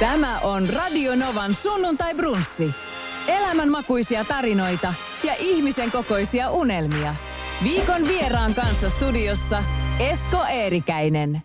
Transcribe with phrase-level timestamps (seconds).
[0.00, 2.70] Tämä on Radio Novan sunnuntai brunssi.
[3.28, 7.14] Elämänmakuisia tarinoita ja ihmisen kokoisia unelmia.
[7.62, 9.64] Viikon vieraan kanssa studiossa
[9.98, 11.42] Esko Eerikäinen.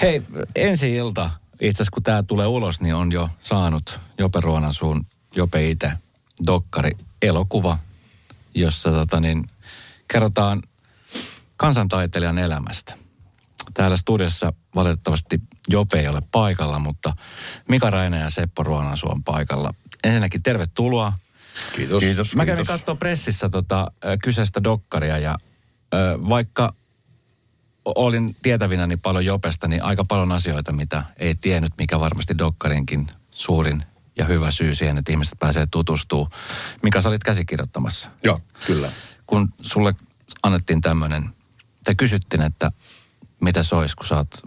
[0.00, 0.22] Hei,
[0.56, 1.30] ensi ilta,
[1.60, 5.06] itse asiassa kun tämä tulee ulos, niin on jo saanut Jope Ruonansuun,
[5.36, 5.92] Jope itse,
[6.46, 6.90] dokkari,
[7.22, 7.78] elokuva,
[8.54, 9.50] jossa tota niin,
[10.08, 10.62] kerrotaan
[11.56, 12.94] kansantaiteilijan elämästä.
[13.78, 17.12] Täällä studiossa valitettavasti Jope ei ole paikalla, mutta
[17.68, 19.74] Mika Raine ja Seppo Ruonansu on paikalla.
[20.04, 21.12] Ensinnäkin tervetuloa.
[21.76, 22.02] Kiitos.
[22.02, 22.36] Kiitos.
[22.36, 23.90] Mä kävin katsoa pressissä tota,
[24.22, 25.38] kyseistä dokkaria ja
[25.94, 26.74] ö, vaikka
[27.84, 33.82] olin tietävinäni paljon Jopesta, niin aika paljon asioita, mitä ei tiennyt, mikä varmasti dokkarinkin suurin
[34.16, 36.28] ja hyvä syy siihen, että ihmiset pääsee tutustuu.
[36.82, 38.10] Mikä sä olit käsikirjoittamassa?
[38.24, 38.92] Joo, kyllä.
[39.26, 39.94] Kun sulle
[40.42, 41.30] annettiin tämmöinen,
[41.84, 42.72] tai kysyttiin, että
[43.40, 44.42] mitä se olisi, kun sä oot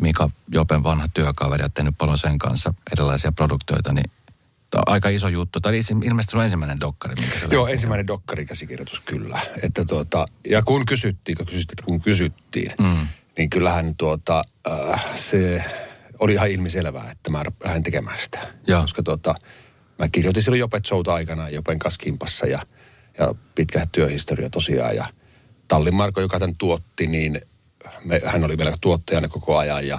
[0.00, 4.10] Mika Jopen vanha työkaveri ja tehnyt paljon sen kanssa erilaisia produktioita, niin
[4.70, 5.60] tää on aika iso juttu.
[5.60, 7.72] Tai ilmeisesti sun ensimmäinen dokkari, minkä sä Joo, löysit.
[7.72, 9.40] ensimmäinen dokkarikäsikirjoitus kyllä.
[9.62, 13.06] Että tuota, ja kun kysyttiin, kun kysyttiin, että kun kysyttiin, mm.
[13.38, 15.64] niin kyllähän tuota, äh, se
[16.18, 18.38] oli ihan ilmiselvää, että mä lähden tekemään sitä.
[18.66, 18.80] Joo.
[18.80, 19.34] Koska tuota,
[19.98, 22.62] mä kirjoitin silloin Jopet Showta aikana Jopen kanssa kimpassa ja,
[23.18, 24.96] ja pitkä työhistoria tosiaan.
[24.96, 25.06] Ja
[25.68, 27.40] Tallin Marko, joka tämän tuotti, niin
[28.04, 29.98] me, hän oli vielä tuottajana koko ajan ja,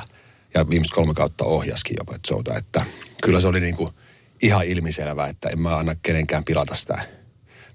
[0.54, 2.58] ja viimeiset kolme kautta ohjaskin Jopet Showta.
[2.58, 2.86] Että
[3.24, 3.94] kyllä se oli niinku
[4.42, 7.02] ihan ilmiselvää, että en mä anna kenenkään pilata sitä,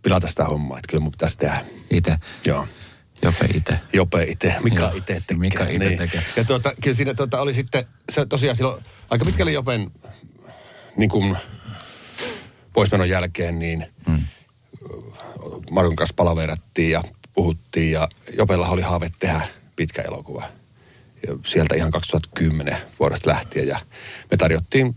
[0.02, 0.78] pilata sitä hommaa.
[0.78, 1.64] Että kyllä mun pitäisi tehdä.
[1.90, 2.16] Itse.
[2.44, 2.66] Joo.
[3.22, 3.78] Jope itse.
[3.92, 5.36] Jope itse, Mika itse tekee.
[5.36, 6.22] Mika ite tekee.
[6.36, 9.90] Ja tuota, kyllä siinä tuota, oli sitten, se tosiaan silloin aika pitkälle Jopen
[10.96, 11.36] niin kuin
[12.72, 14.24] poismenon jälkeen, niin mm.
[15.70, 18.08] Markon kanssa palaverattiin ja puhuttiin ja
[18.38, 20.42] Jopella oli haave tehdä pitkä elokuva.
[21.26, 23.80] Ja sieltä ihan 2010 vuodesta lähtien ja
[24.30, 24.96] me tarjottiin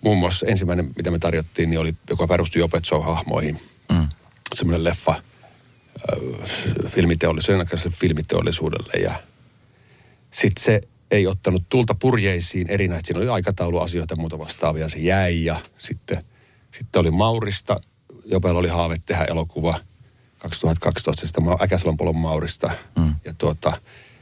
[0.00, 3.60] muun muassa ensimmäinen, mitä me tarjottiin, niin oli, joka perustui Jopet Show-hahmoihin.
[3.92, 4.08] Mm.
[4.54, 5.20] Semmoinen leffa äh,
[6.86, 9.14] filmiteollisuudelle, filmiteollisuudelle ja
[10.30, 10.80] sitten se
[11.10, 13.06] ei ottanut tulta purjeisiin erinäistä.
[13.06, 16.24] Siinä oli aikatauluasioita ja muuta vastaavia, se jäi ja sitten,
[16.70, 17.80] sitten oli Maurista,
[18.24, 19.80] Jopella oli haave tehdä elokuva
[20.38, 22.70] 2012, sitä Ma- Äkäsalon polon Maurista.
[22.98, 23.14] Mm.
[23.24, 23.72] Ja tuota,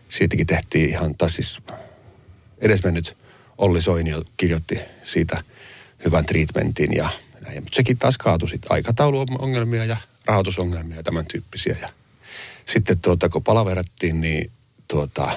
[0.09, 1.63] siitäkin tehtiin ihan, tai siis
[2.59, 3.17] edesmennyt
[3.59, 5.45] Olli Soinio kirjoitti siitä
[6.05, 7.09] hyvän treatmentin ja
[7.41, 7.63] näin.
[7.63, 9.97] Mutta sekin taas kaatui sitten aikatauluongelmia ja
[10.27, 11.77] rahoitusongelmia ja tämän tyyppisiä.
[11.81, 11.89] Ja
[12.67, 14.51] sitten tuota, kun palaverattiin, niin
[14.89, 15.31] tuota,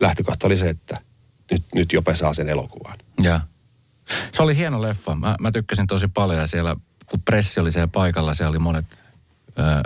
[0.00, 1.00] lähtökohta oli se, että
[1.50, 2.98] nyt, nyt Jope saa sen elokuvan.
[3.22, 3.40] Ja.
[4.32, 5.14] Se oli hieno leffa.
[5.14, 8.86] Mä, mä tykkäsin tosi paljon ja siellä, kun pressi oli siellä paikalla, siellä oli monet
[9.58, 9.82] ö,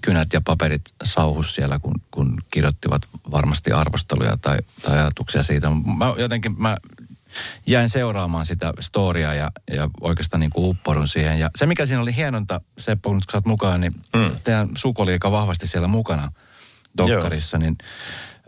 [0.00, 5.70] kynät ja paperit sauhus siellä, kun, kun kirjoittivat varmasti arvosteluja tai, tai ajatuksia siitä.
[5.70, 6.76] Mä jotenkin mä
[7.66, 11.38] jäin seuraamaan sitä storia ja, ja oikeastaan niin kuin uppoudun siihen.
[11.38, 14.36] Ja se, mikä siinä oli hienonta, Seppo, kun sä oot mukaan, niin mm.
[14.44, 16.32] teidän suku oli aika vahvasti siellä mukana
[16.98, 17.78] dokkarissa, niin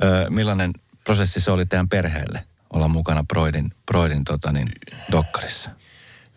[0.03, 0.73] ö, millainen
[1.05, 4.73] prosessi se oli teidän perheelle olla mukana Broidin, Broidin tota niin,
[5.13, 5.71] dokkarissa?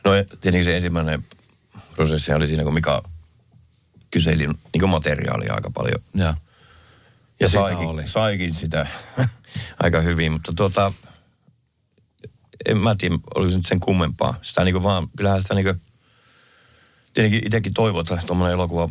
[0.03, 0.11] No
[0.41, 1.23] tietenkin se ensimmäinen
[1.95, 3.03] prosessi oli siinä, kun Mika
[4.13, 6.01] kyseli niin materiaalia aika paljon.
[6.13, 6.37] Ja,
[7.39, 8.07] Ja, saikin, oli.
[8.07, 8.87] saikin sitä
[9.83, 10.93] aika hyvin, mutta tuota,
[12.65, 14.35] en mä tiedä, oliko se nyt sen kummempaa.
[14.41, 15.73] Sitä niinku vaan, kyllähän sitä niinku,
[17.13, 18.89] tietenkin itsekin toivoi, että tuommoinen elokuva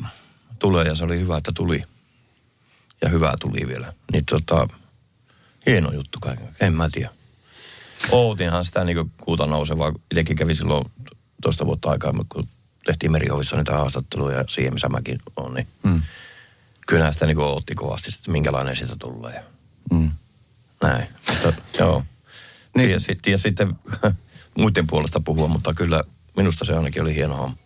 [0.59, 1.84] tulee ja se oli hyvä, että tuli.
[3.03, 3.93] Ja hyvää tuli vielä.
[4.12, 4.69] Niin tota,
[5.66, 7.11] hieno juttu kaiken, en mä tiedä.
[8.11, 9.93] Ootinhan sitä niinku kuuta nousevaa.
[10.11, 10.91] Itsekin kävi silloin
[11.43, 12.49] toista vuotta aikaa, kun
[12.87, 16.03] tehtiin Merihovissa niitä haastatteluja ja siihen, missä mäkin olen, niin mm,
[16.87, 19.44] kyllähän sitä niinku ootti kovasti, että minkälainen siitä tulee.
[19.93, 20.10] mm.
[20.82, 21.06] Näin.
[21.28, 21.98] Mutta, joo.
[21.98, 22.09] Niin.
[22.76, 22.91] Niin.
[22.91, 23.75] Ja, sit, ja sitten
[24.59, 26.04] muiden puolesta puhua, mutta kyllä
[26.37, 27.56] minusta se ainakin oli hieno homma.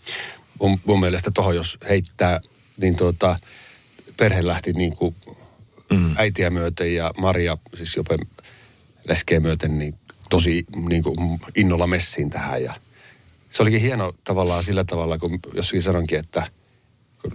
[0.61, 2.41] Mun, mun mielestä tuohon jos heittää,
[2.77, 3.39] niin tuota,
[4.17, 5.17] perhe lähti niin kuin
[5.93, 6.15] mm.
[6.17, 8.19] äitiä myöten ja Maria, siis Jope
[9.09, 9.99] leskeä myöten, niin
[10.31, 12.63] tosi niin kuin innolla messiin tähän.
[12.63, 12.75] Ja
[13.57, 16.51] se olikin hieno tavallaan sillä tavalla, kun jossakin sanonkin, että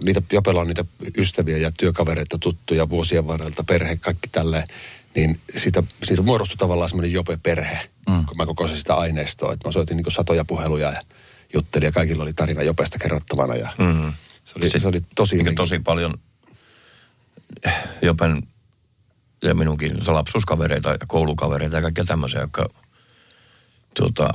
[0.02, 0.84] niitä, Jopella on niitä
[1.16, 4.68] ystäviä ja työkavereita, tuttuja vuosien varrelta, perhe, kaikki tälleen,
[5.14, 7.78] niin siitä, siitä muodostui tavallaan semmoinen Jope-perhe,
[8.08, 8.26] mm.
[8.26, 9.52] kun mä kokoisin sitä aineistoa.
[9.52, 11.02] Että mä soitin niin satoja puheluja ja
[11.54, 14.12] juttelin ja kaikilla oli tarina Jopesta kerrottavana ja Mm.
[14.44, 15.36] se, oli, se, oli tosi...
[15.36, 16.14] Niin niin- tosi paljon
[18.02, 18.42] jopen
[19.42, 22.68] ja minunkin lapsuuskavereita ja koulukavereita ja kaikkia tämmöisiä, jotka
[23.94, 24.30] tuota,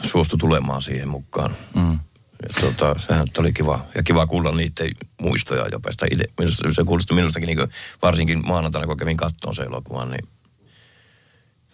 [0.00, 1.56] suostu tulemaan siihen mukaan.
[1.74, 1.98] Mm.
[2.42, 3.84] Ja tuota, sehän oli kiva.
[3.94, 4.90] Ja kiva kuulla niiden
[5.20, 6.06] muistoja Jopesta.
[6.10, 7.68] Itse, minusta, se kuulosti minustakin niin
[8.02, 10.28] varsinkin maanantaina, kun kävin kattoon se elokuvan, niin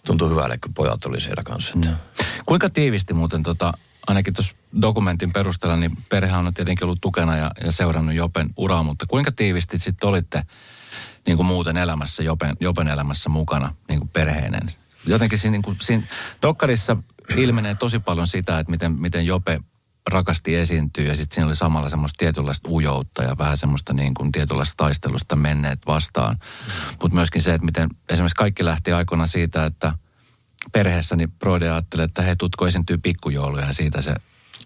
[0.07, 1.77] tuntui hyvälle, kun pojat oli siellä kanssa.
[1.77, 1.97] Mm.
[2.47, 3.73] Kuinka tiivisti muuten, tota,
[4.07, 8.83] ainakin tuossa dokumentin perusteella, niin perhe on tietenkin ollut tukena ja, ja seurannut Jopen uraa,
[8.83, 10.43] mutta kuinka tiivisti sitten olitte
[11.27, 14.73] niin kuin muuten elämässä, Jopen, Jopen elämässä mukana niin kuin perheinen?
[15.07, 16.03] Jotenkin siinä, niin kuin, siinä
[16.43, 16.97] Dokkarissa
[17.37, 19.61] ilmenee tosi paljon sitä, että miten, miten Jope
[20.09, 24.33] rakasti esiintyä ja sitten siinä oli samalla semmoista tietynlaista ujoutta ja vähän semmoista niin kuin
[24.33, 26.35] tietynlaista taistelusta menneet vastaan.
[26.35, 26.73] Mm.
[27.03, 29.93] Mutta myöskin se, että miten esimerkiksi kaikki lähti aikoina siitä, että
[30.73, 34.15] perheessäni Broide ajatteli, että he tutko esiintyy pikkujouluja ja siitä se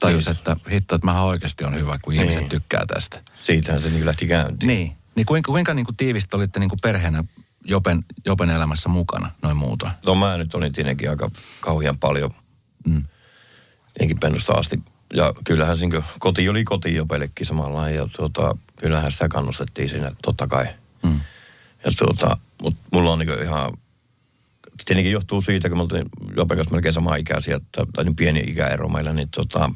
[0.01, 0.39] tajusi, niin.
[0.39, 2.49] että hitto, että mä oikeasti on hyvä, kun ihmiset niin.
[2.49, 3.21] tykkää tästä.
[3.43, 4.69] Siitähän se niin lähti käyntiin.
[4.69, 4.93] Niin.
[5.15, 7.25] Niin kuinka, kuinka niin kuin tiivistä olitte niin kuin perheenä
[7.65, 9.91] Jopen, Jopen elämässä mukana, noin muuta?
[10.07, 11.31] No mä nyt olin tietenkin aika
[11.61, 12.35] kauhean paljon.
[12.85, 13.03] Mm.
[14.21, 14.83] Pennusta asti
[15.15, 20.13] ja kyllähän siinä, koti oli koti jo pelkki samalla ja tuota, kyllähän sitä kannustettiin siinä
[20.23, 20.67] totta kai.
[21.03, 21.21] Mm.
[21.85, 23.73] Ja tuota, mutta mulla on niin ihan,
[24.85, 26.05] tietenkin johtuu siitä, kun me oltiin
[26.37, 29.71] Jopen kanssa melkein sama ikäisiä, tai niin pieni ikäero meillä, niin tota,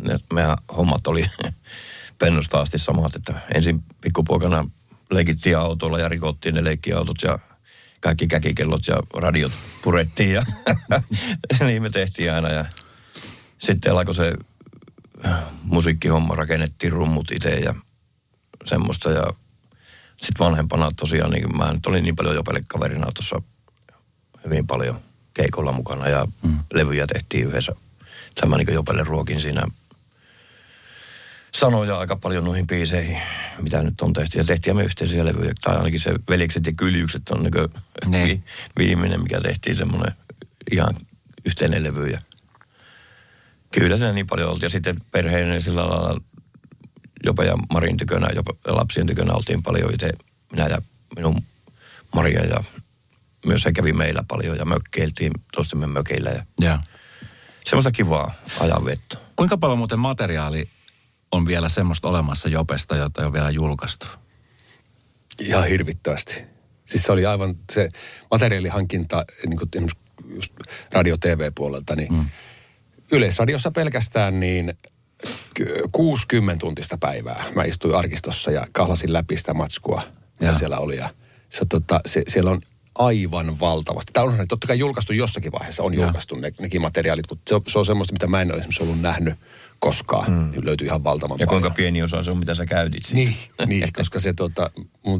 [0.00, 1.26] ne, meidän hommat oli
[2.18, 4.70] pennusta asti samat, että ensin pikkupuokana
[5.10, 7.38] leikittiin autolla ja rikottiin ne leikkiautot ja
[8.04, 9.52] kaikki käkikellot ja radiot
[9.82, 10.42] purettiin ja
[11.66, 12.64] niin me tehtiin aina ja
[13.58, 14.32] sitten alkoi se
[15.62, 17.74] musiikkihomma, rakennettiin rummut itse ja
[18.64, 19.10] semmoista.
[19.10, 19.24] Ja
[20.10, 23.42] sitten vanhempana tosiaan, niin mä nyt olin niin paljon jo kaverina tuossa
[24.44, 25.00] hyvin paljon
[25.34, 26.58] keikolla mukana ja mm.
[26.74, 27.72] levyjä tehtiin yhdessä.
[28.34, 29.62] Tämä niin Jopelle ruokin siinä
[31.54, 33.18] sanoja aika paljon noihin biiseihin,
[33.62, 34.38] mitä nyt on tehty.
[34.38, 38.42] Ja tehtiin me yhteisiä levyjä, tai ainakin se Velikset ja Kyljykset on niin vi,
[38.78, 40.14] viimeinen, mikä tehtiin semmoinen
[40.72, 40.94] ihan
[41.44, 42.06] yhteinen levy.
[42.06, 42.20] Ja
[43.72, 44.66] Kyllä se niin paljon oltiin.
[44.66, 46.20] Ja sitten perheen sillä lailla
[47.24, 50.12] jopa ja Marin tykönä, jopa lapsien tykönä oltiin paljon itse.
[50.52, 50.78] Minä ja
[51.16, 51.42] minun
[52.14, 52.64] Maria ja
[53.46, 56.30] myös se kävi meillä paljon ja mökkeiltiin toistemme mökeillä.
[56.30, 56.80] Ja ja.
[57.64, 59.18] Semmoista kivaa ajanvettä.
[59.36, 60.68] Kuinka paljon muuten materiaali
[61.34, 64.06] on vielä semmoista olemassa Jopesta, jota ei ole vielä julkaistu?
[65.40, 66.44] Ihan hirvittävästi.
[66.84, 67.88] Siis se oli aivan se
[68.30, 69.70] materiaalihankinta niin kuin
[70.34, 70.52] just
[70.92, 72.24] radio-tv-puolelta, niin mm
[73.12, 74.74] Yleisradiossa pelkästään niin
[75.92, 77.44] 60 tuntista päivää.
[77.54, 80.02] Mä istuin arkistossa ja kahlasin läpi sitä matskua,
[80.40, 80.58] mitä ja.
[80.58, 80.96] siellä oli.
[80.96, 81.08] Ja
[81.50, 82.60] se, tota, se, siellä on
[82.98, 84.12] aivan valtavasti.
[84.12, 86.04] Tämä on totta kai julkaistu jossakin vaiheessa, on ja.
[86.04, 89.00] julkaistu ne, nekin materiaalit, mutta se, se on semmoista, mitä mä en ole esimerkiksi ollut
[89.00, 89.34] nähnyt
[89.78, 90.32] koskaan.
[90.32, 90.52] Mm.
[90.62, 91.62] Löytyy ihan valtavan Ja paljon.
[91.62, 93.36] kuinka pieni osa se on, mitä sä käytit Niin,
[93.66, 94.70] niin koska se tota,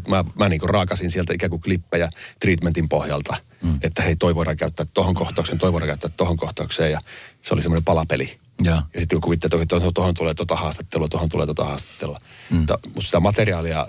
[0.08, 2.10] mä, mä niin raakasin sieltä ikään kuin klippejä
[2.40, 3.78] treatmentin pohjalta, mm.
[3.82, 7.00] että hei, toi voidaan käyttää tohon kohtaukseen, toi voidaan käyttää tohon kohtaukseen ja
[7.42, 8.38] se oli semmoinen palapeli.
[8.62, 12.18] Ja, ja sitten kun kuvittelee, että tuohon, tuohon tulee tota haastattelua, tuohon tulee tota haastattelua.
[12.50, 12.56] Mm.
[12.58, 13.86] Mutta sitä materiaalia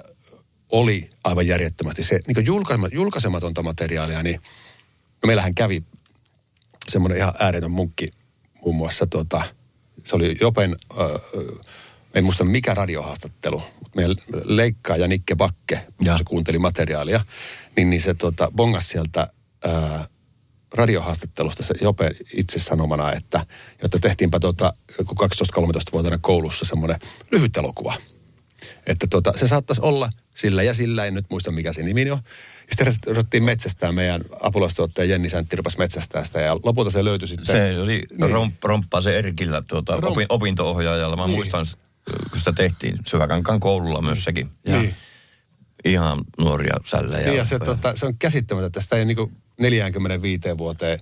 [0.72, 2.04] oli aivan järjettömästi.
[2.04, 2.46] Se niin
[2.92, 4.42] julkaisematonta materiaalia, niin
[5.24, 5.84] no meillähän kävi
[6.90, 8.12] semmoinen ihan ääretön munkki
[8.62, 9.42] muun muassa tuota,
[10.06, 11.08] se oli Jopen, äh,
[12.14, 17.26] en muista mikä radiohaastattelu, mutta meidän leikkaaja Nikke Bakke, kun se kuunteli materiaalia,
[17.76, 19.28] niin, niin se tota, bongas sieltä
[19.66, 20.10] äh,
[20.74, 23.46] radiohaastattelusta se Jope itse sanomana, että
[23.82, 27.00] jotta tehtiinpä tota, 12-13-vuotiaana koulussa semmoinen
[27.32, 27.94] lyhyt elokuva.
[28.88, 32.20] Että tota, se saattaisi olla sillä ja sillä, en nyt muista mikä se nimi on.
[32.70, 37.46] Sitten ruvettiin metsästää meidän apulaistuottaja Jenni Säntti rupasi metsästää sitä ja lopulta se löytyi sitten.
[37.46, 38.32] Se oli niin.
[38.32, 40.06] romp, romppaa se Erkillä tuota, Romp...
[40.06, 41.16] opin, opinto-ohjaajalla.
[41.16, 41.36] Mä niin.
[41.36, 41.66] muistan,
[42.32, 44.50] kun sitä tehtiin Syväkankan koululla myös sekin.
[44.68, 44.96] Niin.
[45.86, 47.26] Ihan nuoria sällejä.
[47.28, 48.74] Niin ja se, tota, se on käsittämätöntä.
[48.80, 51.00] Tästä ei niin 45 vuoteen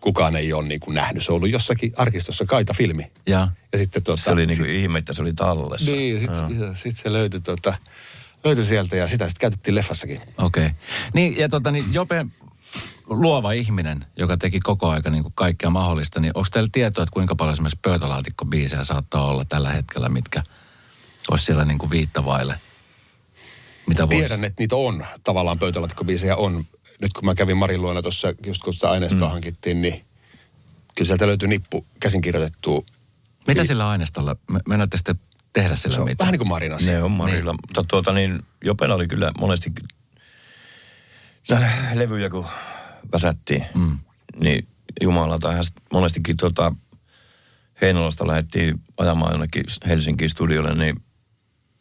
[0.00, 1.24] kukaan ei ole niin kuin nähnyt.
[1.24, 3.10] Se on ollut jossakin arkistossa kaita filmi.
[3.26, 5.90] Ja, ja sitten tuota, se oli niin kuin ihme, että se oli tallessa.
[5.90, 7.74] Niin, sitten sit se löytyi tuota,
[8.44, 10.20] löytyi sieltä ja sitä sitten käytettiin leffassakin.
[10.38, 10.66] Okei.
[10.66, 10.76] Okay.
[11.14, 12.26] Niin, ja tota, niin Jope,
[13.06, 17.12] luova ihminen, joka teki koko aika niin kuin kaikkea mahdollista, niin onko teillä tietoa, että
[17.12, 20.42] kuinka paljon esimerkiksi pöytälaatikkobiisejä saattaa olla tällä hetkellä, mitkä
[21.30, 22.60] olisi siellä niin kuin viittavaille?
[23.86, 25.06] Mitä Tiedän, että niitä on.
[25.24, 26.64] Tavallaan pöytälaatikkobiisejä on.
[27.00, 29.32] Nyt kun mä kävin Marin luona tuossa, just kun sitä aineistoa mm.
[29.32, 30.04] hankittiin, niin
[30.94, 32.86] kyllä sieltä löytyy nippu käsinkirjoitettu.
[33.46, 34.36] Mitä sillä aineistolla?
[34.68, 35.18] Mennätte sitten
[35.52, 36.18] tehdä sillä se on mitään.
[36.18, 36.82] vähän niin kuin Marinas.
[36.82, 37.52] Ne on Marilla.
[37.52, 37.60] Niin.
[37.66, 39.72] Mutta tuota niin, Jopena oli kyllä monesti
[41.94, 42.46] levyjä kun
[43.12, 43.98] väsättiin, mm.
[44.42, 44.68] niin
[45.02, 46.72] Jumalalta hän monestikin tuota,
[47.80, 51.02] Heinolasta lähdettiin ajamaan jonnekin Helsingin studiolle, niin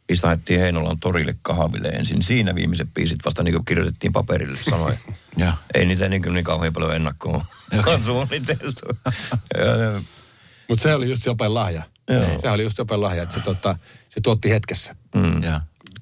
[0.09, 2.23] istahettiin Heinolan torille kahville ensin.
[2.23, 4.97] Siinä viimeiset biisit vasta niin kirjoitettiin paperille sanoja.
[5.73, 7.43] Ei niitä niin, niin kauhean paljon ennakkoon
[7.79, 8.03] okay.
[8.03, 8.85] suunniteltu.
[10.69, 11.83] Mutta se oli just jopa lahja.
[12.09, 12.39] Joo.
[12.41, 13.77] Sehän oli just jopa lahja, että se, tota,
[14.09, 14.95] se tuotti hetkessä.
[15.15, 15.41] Mm.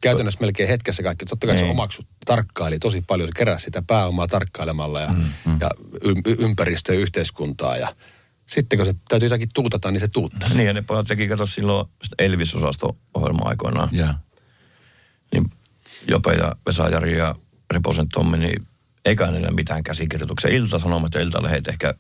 [0.01, 1.25] käytännössä melkein hetkessä kaikki.
[1.25, 1.71] Totta kai se Niin.
[1.71, 5.69] omaksut tarkkaili tosi paljon, se keräsi sitä pääomaa tarkkailemalla ja, mm, ja
[6.03, 7.77] y- y- ympäristöä ja yhteiskuntaa.
[7.77, 7.93] Ja
[8.45, 10.49] sitten kun se täytyy jotakin tuutata, niin se tuuttaa.
[10.53, 11.87] Niin ja ne pojat teki, kato silloin
[12.19, 13.89] Elvis-osasto-ohjelma aikoinaan.
[13.91, 14.13] Joo.
[15.33, 15.51] Niin
[16.07, 17.35] Jope ja Vesa Jari ja
[17.73, 18.67] Reposen Tommi, niin
[19.05, 20.51] eikä niillä mitään käsikirjoituksia.
[20.51, 21.93] Ilta-Sanomat ja Iltalehdet ehkä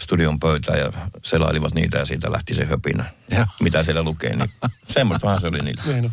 [0.00, 0.92] studion pöytään ja
[1.24, 3.04] selailivat niitä ja siitä lähti se höpinä.
[3.30, 3.46] Joo.
[3.60, 4.52] Mitä siellä lukee, niin
[4.88, 5.82] semmoistahan se oli niillä.
[5.86, 6.12] Niin on.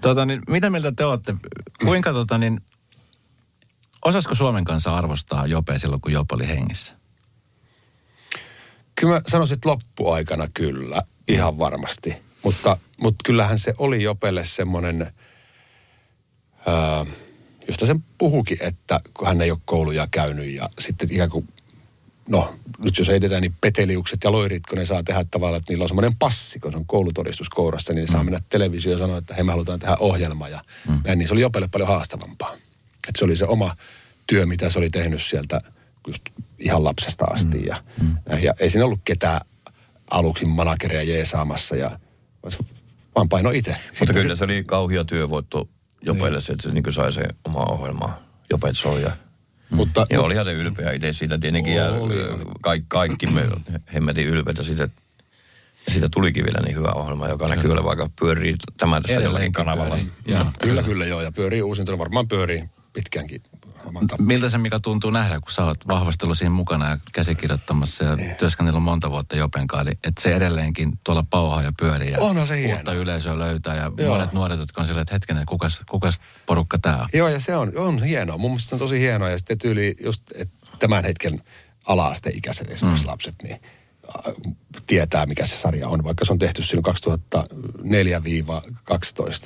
[0.00, 1.34] Tota, niin, mitä mieltä te olette?
[1.84, 2.60] Kuinka tota, niin,
[4.04, 6.94] osasko Suomen kanssa arvostaa Jope silloin, kun Jope oli hengissä?
[8.94, 12.16] Kyllä mä sanoisin, että loppuaikana kyllä, ihan varmasti.
[12.42, 15.12] Mutta, mutta kyllähän se oli Jopelle semmoinen,
[16.66, 17.06] ää,
[17.68, 21.48] josta sen puhukin, että kun hän ei ole kouluja käynyt ja sitten ikään kuin,
[22.28, 25.82] no nyt jos heitetään niin peteliukset ja loirit, kun ne saa tehdä tavallaan, että niillä
[25.82, 29.18] on semmoinen passi, kun se on koulutodistus kourassa, niin ne saa mennä televisioon ja sanoa,
[29.18, 31.00] että hei me halutaan tehdä ohjelma ja mm.
[31.04, 32.52] näin, niin se oli Jopelle paljon haastavampaa.
[33.08, 33.76] Että se oli se oma
[34.26, 35.60] työ, mitä se oli tehnyt sieltä
[36.06, 36.22] just
[36.58, 37.66] ihan lapsesta asti mm.
[37.66, 37.82] ja,
[38.28, 38.44] näin.
[38.44, 39.40] ja ei siinä ollut ketään
[40.10, 41.98] aluksi manageria jeesaamassa ja
[43.14, 43.76] vaan paino itse.
[44.00, 45.68] Mutta kyllä se oli kauhia työvoitto
[46.02, 48.18] Jopeille, se, että se niin sai se oma ohjelma
[48.50, 49.12] Jopet soi ja
[49.72, 51.74] Mutta, Ja olihan se ylpeä itse siitä tietenkin.
[51.74, 52.14] Ja Oli.
[52.60, 53.48] kaikki, kaikki me
[53.94, 54.88] hemmetin ylpeitä siitä.
[55.86, 59.52] Ja siitä tulikin vielä niin hyvä ohjelma, joka näkyy olevan vaikka pyörii tämän tästä jollakin
[59.52, 59.94] kanavalla.
[59.94, 60.12] pyörii.
[60.26, 60.44] Joo.
[60.62, 61.20] Kyllä, kyllä joo.
[61.20, 61.98] Ja pyörii uusintana.
[61.98, 63.42] Varmaan pyörii pitkäänkin.
[63.86, 68.16] Oman Miltä se Mika tuntuu nähdä, kun sä oot vahvastelu siinä mukana ja käsikirjoittamassa ja
[68.38, 72.46] työskennellyt monta vuotta Jopen kanssa, eli että se edelleenkin tuolla pauhaa ja pyörii ja Onhan
[72.46, 72.74] se hieno.
[72.74, 74.14] uutta yleisöä löytää ja Joo.
[74.14, 77.08] monet nuoret, jotka on silleen, että hetkinen, kukas, kukas porukka tää on?
[77.12, 78.38] Joo, ja se on, on hienoa.
[78.38, 79.30] Mun mielestä se on tosi hienoa.
[79.30, 81.40] Ja sitten tyyli just, että tämän hetken
[81.86, 83.10] ala-asteikäiset esimerkiksi mm.
[83.10, 83.60] lapset, niin
[84.86, 86.04] tietää, mikä se sarja on.
[86.04, 86.96] Vaikka se on tehty silloin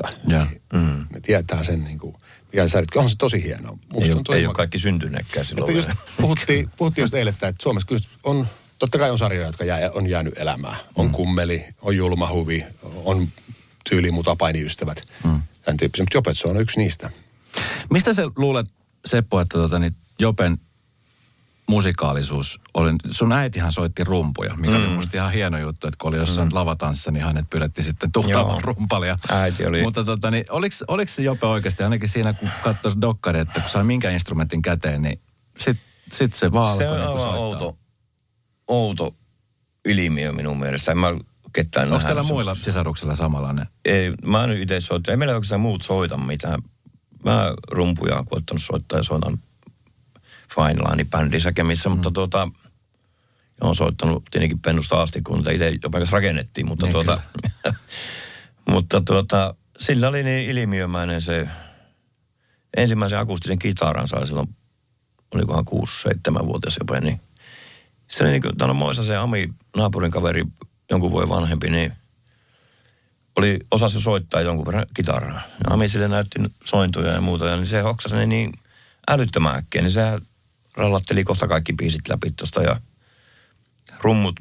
[0.09, 0.11] 2004-12.
[0.27, 0.45] Joo.
[0.45, 1.07] Niin, mm.
[1.13, 2.17] Ne tietää sen, niin kuin,
[2.57, 3.03] mikä se sarja.
[3.03, 3.79] On se tosi hienoa.
[3.93, 5.89] Musta Ei, on ei ole kaikki syntyneetkään silloin just
[6.21, 8.47] puhuttiin, puhuttiin just eilen, että Suomessa kyllä on,
[8.79, 10.77] totta kai on sarjoja, jotka jää, on jäänyt elämään.
[10.95, 11.13] On mm.
[11.13, 12.65] kummeli, on julmahuvi,
[13.05, 13.29] on
[13.91, 15.05] tyyli mutapainiystävät.
[15.25, 15.41] Mm.
[15.63, 17.11] Tämän tyyppisiä, mutta Jopetso on yksi niistä.
[17.91, 18.67] Mistä sä luulet,
[19.07, 20.59] Seppo, että tota, niin Jopen
[21.71, 24.85] musikaalisuus oli, sun äitihän soitti rumpuja, mikä mm.
[24.87, 26.55] oli musta ihan hieno juttu, että kun oli jossain mm.
[26.55, 28.75] lavatanssissa, niin hänet pyydettiin sitten tuhlaamaan Joo.
[28.75, 29.17] rumpalia.
[29.31, 33.41] Äiti oli- Mutta tota, niin, oliko, oliko se Jope oikeasti, ainakin siinä kun katsoi dokkari,
[33.41, 35.21] että kun sai minkä instrumentin käteen, niin
[35.59, 35.77] sit,
[36.13, 37.39] sit se vaan Se on aivan soittaa.
[37.39, 37.77] outo,
[38.69, 39.15] outo
[39.89, 40.93] ilmiö minun mielestä.
[40.93, 41.07] En mä
[41.53, 42.51] ketään Onko nähnyt teillä semmoista.
[42.51, 43.67] muilla sisaruksilla samanlainen?
[43.85, 45.13] Ei, mä en itse soittaa.
[45.13, 46.63] Ei meillä oikeastaan muut soita mitään.
[47.25, 49.39] Mä rumpuja oon koettanut soittaa ja soitan
[50.55, 51.95] Fine Line-bändissä kemissä, mm.
[51.95, 52.49] mutta tuota,
[53.61, 57.21] on soittanut tietenkin pennusta asti, kun niitä itse jopa rakennettiin, mutta Niin, tuota,
[58.71, 61.49] mutta tuota, sillä oli niin ilmiömäinen se,
[62.77, 64.49] ensimmäisen akustisen kitaran sai silloin,
[65.35, 67.21] olikohan 6-7-vuotias jopa, niin
[68.11, 70.45] se oli niin kuin, täällä Moisa se Ami, naapurin kaveri,
[70.91, 71.93] jonkun vuoden vanhempi, niin
[73.37, 75.41] oli osasi soittaa jonkun verran kitaraa.
[75.65, 78.53] Ja Ami sille näytti sointuja ja muuta, ja niin se hoksasi ne niin
[79.09, 80.03] älyttömän äkkiä, niin se
[80.77, 82.81] rallatteli kohta kaikki biisit läpi tuosta ja
[84.01, 84.41] rummut,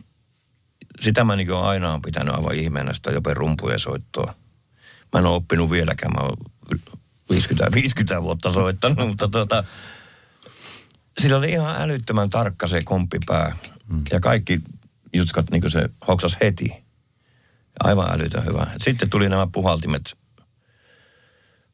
[1.00, 4.34] sitä mä niin aina on pitänyt aivan ihmeenä sitä jopa rumpujen soittoa.
[5.14, 6.38] Mä en ole oppinut vieläkään, mä oon
[7.30, 9.64] 50, 50 vuotta soittanut, mutta tuota,
[11.22, 13.56] sillä oli ihan älyttömän tarkka se komppipää.
[13.94, 14.02] Mm.
[14.12, 14.62] Ja kaikki
[15.14, 16.74] jutskat niin se hoksas heti.
[17.80, 18.68] Aivan älytön hyvä.
[18.82, 20.18] Sitten tuli nämä puhaltimet,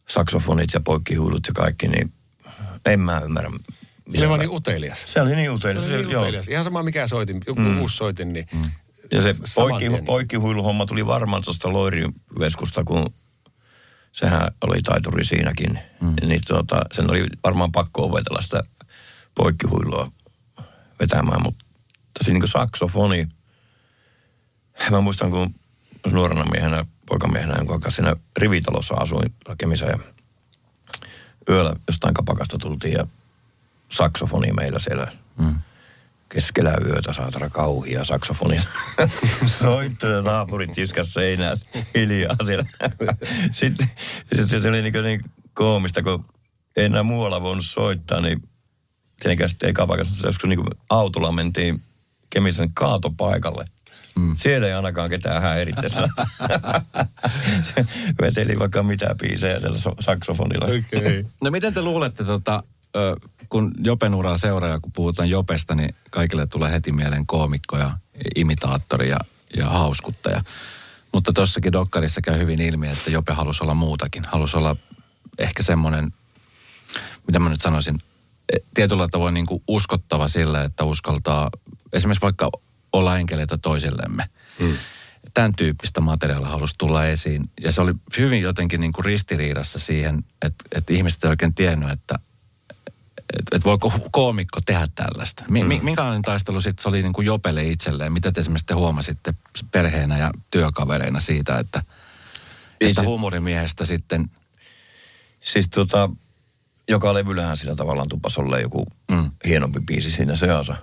[0.10, 2.13] saksofonit ja poikkihuilut ja kaikki, niin
[2.86, 3.50] en mä ymmärrä.
[4.10, 5.03] Se mä- niin utelias.
[5.13, 5.86] se oli niin Se utelias.
[5.86, 6.22] on niin joo.
[6.22, 6.48] utelias.
[6.48, 7.81] Ihan sama mikä soitin, joku mm.
[7.81, 8.72] uusi soitin, niin mm.
[9.12, 13.13] Ja se poikki, poikkihuiluhomma tuli varmaan tuosta Loiriveskusta, kun
[14.12, 15.79] sehän oli taituri siinäkin.
[16.01, 16.15] Mm.
[16.27, 18.63] Niin tuota, sen oli varmaan pakko opetella sitä
[19.36, 20.12] poikkihuilua
[21.00, 21.65] vetämään, mutta
[22.22, 23.27] siinä niin saksofoni.
[24.91, 25.55] Mä muistan, kun
[26.12, 30.00] nuorena miehenä, poikamiehenä, jonka kanssa siinä rivitalossa asuin rakemissa ja
[31.50, 33.08] yöllä jostain kapakasta tultiin ja
[33.92, 35.56] saksofoni meillä siellä mm.
[36.30, 38.58] keskellä yötä saatana kauhia saksofoni.
[39.60, 41.58] Soitto ja naapurit iskas seinään
[41.96, 42.66] hiljaa siellä.
[43.52, 43.90] Sitten,
[44.36, 45.22] sitten se oli niin, niin
[45.54, 46.26] koomista, kun
[46.76, 48.42] ei enää muualla voinut soittaa, niin
[49.20, 51.82] tietenkään sitten ei kapakasta, mutta joskus niin autolla mentiin
[52.30, 53.66] Kemisen kaatopaikalle.
[54.16, 54.36] Mm.
[54.38, 55.96] Siellä ei ainakaan ketään häirittäisi.
[57.74, 57.86] Se
[58.22, 60.66] veteli vaikka mitä biisejä siellä so- saksofonilla.
[60.66, 61.26] Okei.
[61.42, 62.64] No miten te luulette, tota,
[62.96, 63.16] ö,
[63.50, 67.92] kun Jopen uraa seuraa kun puhutaan Jopesta, niin kaikille tulee heti mieleen koomikko ja
[68.36, 69.20] imitaattori ja,
[69.58, 70.44] ja hauskuttaja.
[71.14, 74.24] Mutta tuossakin Dokkarissa käy hyvin ilmi, että Jope halusi olla muutakin.
[74.26, 74.76] Halusi olla
[75.38, 76.14] ehkä semmoinen,
[77.28, 78.02] mitä mä nyt sanoisin,
[78.54, 81.50] e, tietyllä tavoin niin kuin uskottava sillä, että uskaltaa
[81.94, 82.52] esimerkiksi vaikka
[82.94, 84.30] olla enkeleitä toisillemme.
[84.60, 84.78] Hmm.
[85.34, 87.50] Tämän tyyppistä materiaalia halusi tulla esiin.
[87.62, 91.90] Ja se oli hyvin jotenkin niin kuin ristiriidassa siihen, että, että ihmiset ei oikein tiennyt,
[91.90, 92.20] että,
[93.40, 95.44] että, että voiko koomikko tehdä tällaista.
[95.50, 95.80] Mi, mm.
[95.84, 98.14] Minkälainen taistelu sitten se oli niin kuin Jopelle itselleen?
[98.14, 99.34] Mitä te esimerkiksi te huomasitte
[99.72, 101.84] perheenä ja työkavereina siitä, että,
[102.82, 104.30] että huumorimiehestä sitten...
[105.42, 106.10] Siis tota,
[106.88, 109.32] joka levyllähän sillä tavallaan tupas olla joku mm.
[109.46, 110.76] hienompi biisi siinä seassa.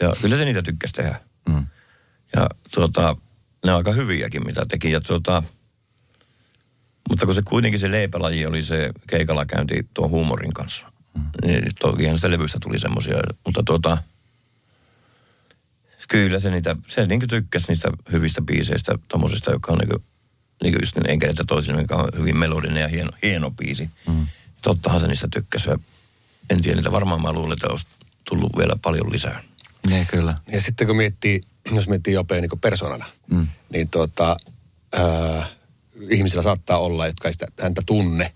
[0.00, 1.20] Ja kyllä se niitä tykkäsi tehdä.
[1.48, 1.66] Mm.
[2.36, 3.16] Ja tuota,
[3.64, 4.90] ne on aika hyviäkin, mitä teki.
[4.90, 5.42] Ja tuota,
[7.08, 10.92] mutta kun se kuitenkin se leipälaji oli se keikalla käynti tuon huumorin kanssa.
[11.44, 13.16] Niin tokihan se levystä tuli semmoisia.
[13.44, 13.98] Mutta tuota,
[16.08, 20.02] kyllä se niitä, se niin tykkäsi niistä hyvistä biiseistä, tommosista, joka on niin kuin,
[20.62, 23.90] niin kuin just niin enkeliltä toisin, mikä on hyvin melodinen ja hieno, hieno biisi.
[24.08, 24.26] Mm.
[24.62, 25.70] Tottahan se niistä tykkäsi.
[26.50, 27.86] En tiedä, niitä varmaan mä luulen, että olisi
[28.28, 29.42] tullut vielä paljon lisää.
[29.88, 30.34] Niin, kyllä.
[30.52, 31.40] Ja sitten kun miettii,
[31.72, 33.48] jos miettii Jopea niin persoonana, mm.
[33.72, 34.36] niin tuota,
[34.98, 35.50] äh,
[36.10, 38.32] ihmisillä saattaa olla, jotka ei sitä, häntä tunne,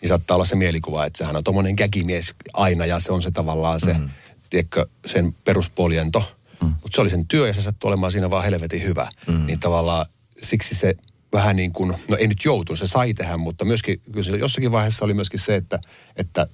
[0.00, 3.30] niin saattaa olla se mielikuva, että hän on tuommoinen käkimies aina ja se on se
[3.30, 4.10] tavallaan se, mm.
[4.50, 6.36] tiedätkö, sen peruspoljento.
[6.62, 6.68] Mm.
[6.68, 9.08] Mutta se oli sen työ ja se sattui olemaan siinä vaan helvetin hyvä.
[9.26, 9.46] Mm.
[9.46, 10.06] Niin tavallaan
[10.42, 10.94] siksi se
[11.32, 15.04] vähän niin kuin, no ei nyt joutunut, se sai tehdä, mutta myöskin, kyllä jossakin vaiheessa
[15.04, 15.80] oli myöskin se, että,
[16.16, 16.46] että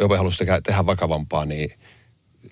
[0.00, 1.70] jopa halusi tehdä, tehdä vakavampaa, niin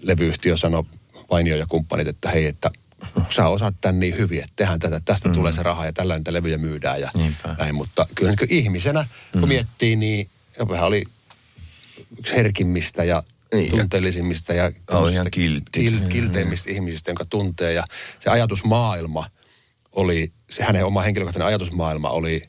[0.03, 0.85] levyyhtiö sanoi
[1.31, 2.71] Vainio ja kumppanit, että hei, että
[3.31, 5.35] sä osaat tämän niin hyvin, että tehdään tätä, tästä mm.
[5.35, 7.55] tulee se raha ja tällä niitä levyjä myydään ja Niinpä.
[7.59, 7.75] näin.
[7.75, 9.49] Mutta kyllä niin ihmisenä, kun mm.
[9.49, 11.05] miettii, niin Jopehan oli
[12.19, 13.23] yksi herkimmistä ja
[13.55, 15.61] niin, tunteellisimmista ja oh, ihan kil,
[16.09, 16.75] kilteimmistä mm.
[16.75, 17.73] ihmisistä, jonka tuntee.
[17.73, 17.85] Ja
[18.21, 19.31] se ajatusmaailma
[19.93, 22.43] oli, se hänen oma henkilökohtainen ajatusmaailma oli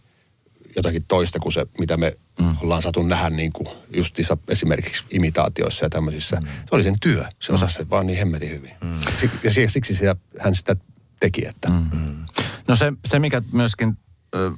[0.77, 2.55] jotakin toista kuin se, mitä me mm.
[2.61, 6.35] ollaan saatu nähdä niin kuin justiinsa esimerkiksi imitaatioissa ja tämmöisissä.
[6.35, 6.47] Mm.
[6.47, 7.25] Se oli sen työ.
[7.39, 8.71] Se osasi sen vaan niin hemmetin hyvin.
[8.81, 8.99] Mm.
[9.43, 10.75] Ja siksi sitä, hän sitä
[11.19, 11.47] teki.
[11.47, 11.69] Että.
[11.69, 11.89] Mm.
[11.93, 12.25] mm.
[12.67, 13.97] No se, se, mikä myöskin
[14.35, 14.51] ö,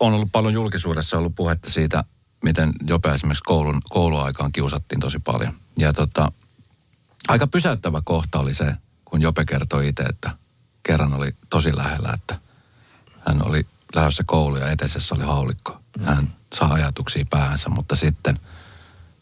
[0.00, 2.04] on ollut paljon julkisuudessa ollut puhetta siitä,
[2.42, 5.54] miten Jope esimerkiksi koulun, kouluaikaan kiusattiin tosi paljon.
[5.78, 6.32] Ja tota,
[7.28, 8.74] aika pysäyttävä kohta oli se,
[9.04, 10.30] kun Jope kertoi itse, että
[10.82, 12.38] kerran oli tosi lähellä, että
[13.26, 15.80] hän oli lähdössä kouluun ja eteisessä oli haulikko.
[16.04, 18.38] Hän saa ajatuksia päähänsä, mutta sitten,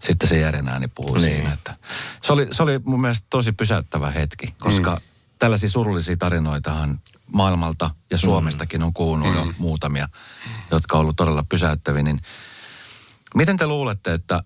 [0.01, 1.25] sitten se järjenääni puhuu niin.
[1.25, 1.53] siinä.
[1.53, 1.77] Että
[2.23, 5.01] se, oli, se oli mun mielestä tosi pysäyttävä hetki, koska mm.
[5.39, 7.01] tällaisia surullisia tarinoitahan
[7.33, 9.35] maailmalta ja Suomestakin on kuulunut mm.
[9.35, 10.09] jo muutamia,
[10.71, 12.03] jotka on ollut todella pysäyttäviä.
[12.03, 12.21] Niin
[13.35, 14.43] miten te luulette, että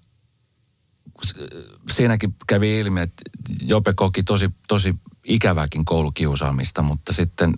[1.90, 3.22] siinäkin kävi ilmi, että
[3.60, 7.54] Jope koki tosi, tosi ikäväkin koulukiusaamista, mutta sitten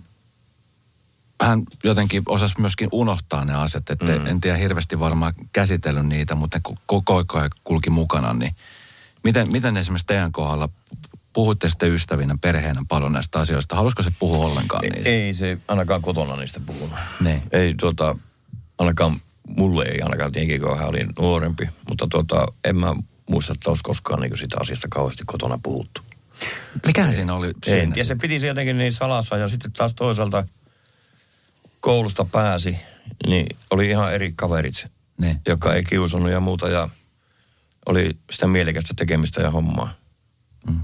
[1.41, 4.27] hän jotenkin osasi myöskin unohtaa ne asiat, että mm.
[4.27, 8.55] en tiedä hirveästi varmaan käsitellyt niitä, mutta koko ajan kulki mukana, niin
[9.23, 10.69] miten, miten esimerkiksi teidän kohdalla
[11.33, 13.75] puhutte sitten ystävinä, perheenä paljon näistä asioista?
[13.75, 15.09] Haluaisiko se puhua ollenkaan niistä?
[15.09, 16.99] Ei, ei se ainakaan kotona niistä puhunut.
[17.19, 17.41] Ne.
[17.51, 18.15] Ei tuota,
[18.77, 22.95] ainakaan mulle ei ainakaan tietenkin, kun hän oli nuorempi, mutta tuota, en mä
[23.29, 26.01] muista, että olisi koskaan niin sitä asiasta kauheasti kotona puhuttu.
[26.85, 27.81] Mikähän siinä oli syynä?
[27.81, 30.45] En tiedä, se piti se jotenkin niin salassa ja sitten taas toisaalta–
[31.81, 32.77] koulusta pääsi,
[33.27, 34.85] niin oli ihan eri kaverit,
[35.17, 35.41] ne.
[35.47, 36.89] joka ei kiusannut ja muuta ja
[37.85, 39.93] oli sitä mielekästä tekemistä ja hommaa.
[40.67, 40.79] Mm.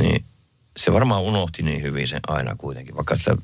[0.00, 0.24] Niin
[0.76, 3.36] se varmaan unohti niin hyvin sen aina kuitenkin, vaikka sitä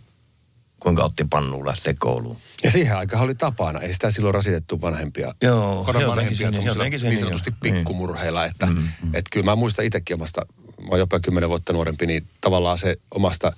[0.80, 2.36] kuinka otti pannuun lähteä kouluun.
[2.62, 5.34] Ja siihen aikaan oli tapana, ei sitä silloin rasitettu vanhempia.
[5.42, 6.64] Joo, vanhempia niin,
[7.02, 7.74] niin sanotusti niin.
[7.74, 9.14] pikkumurheilla, että mm, mm.
[9.14, 10.46] Et kyllä mä muistan itsekin omasta,
[10.80, 13.52] mä oon jopa kymmenen vuotta nuorempi, niin tavallaan se omasta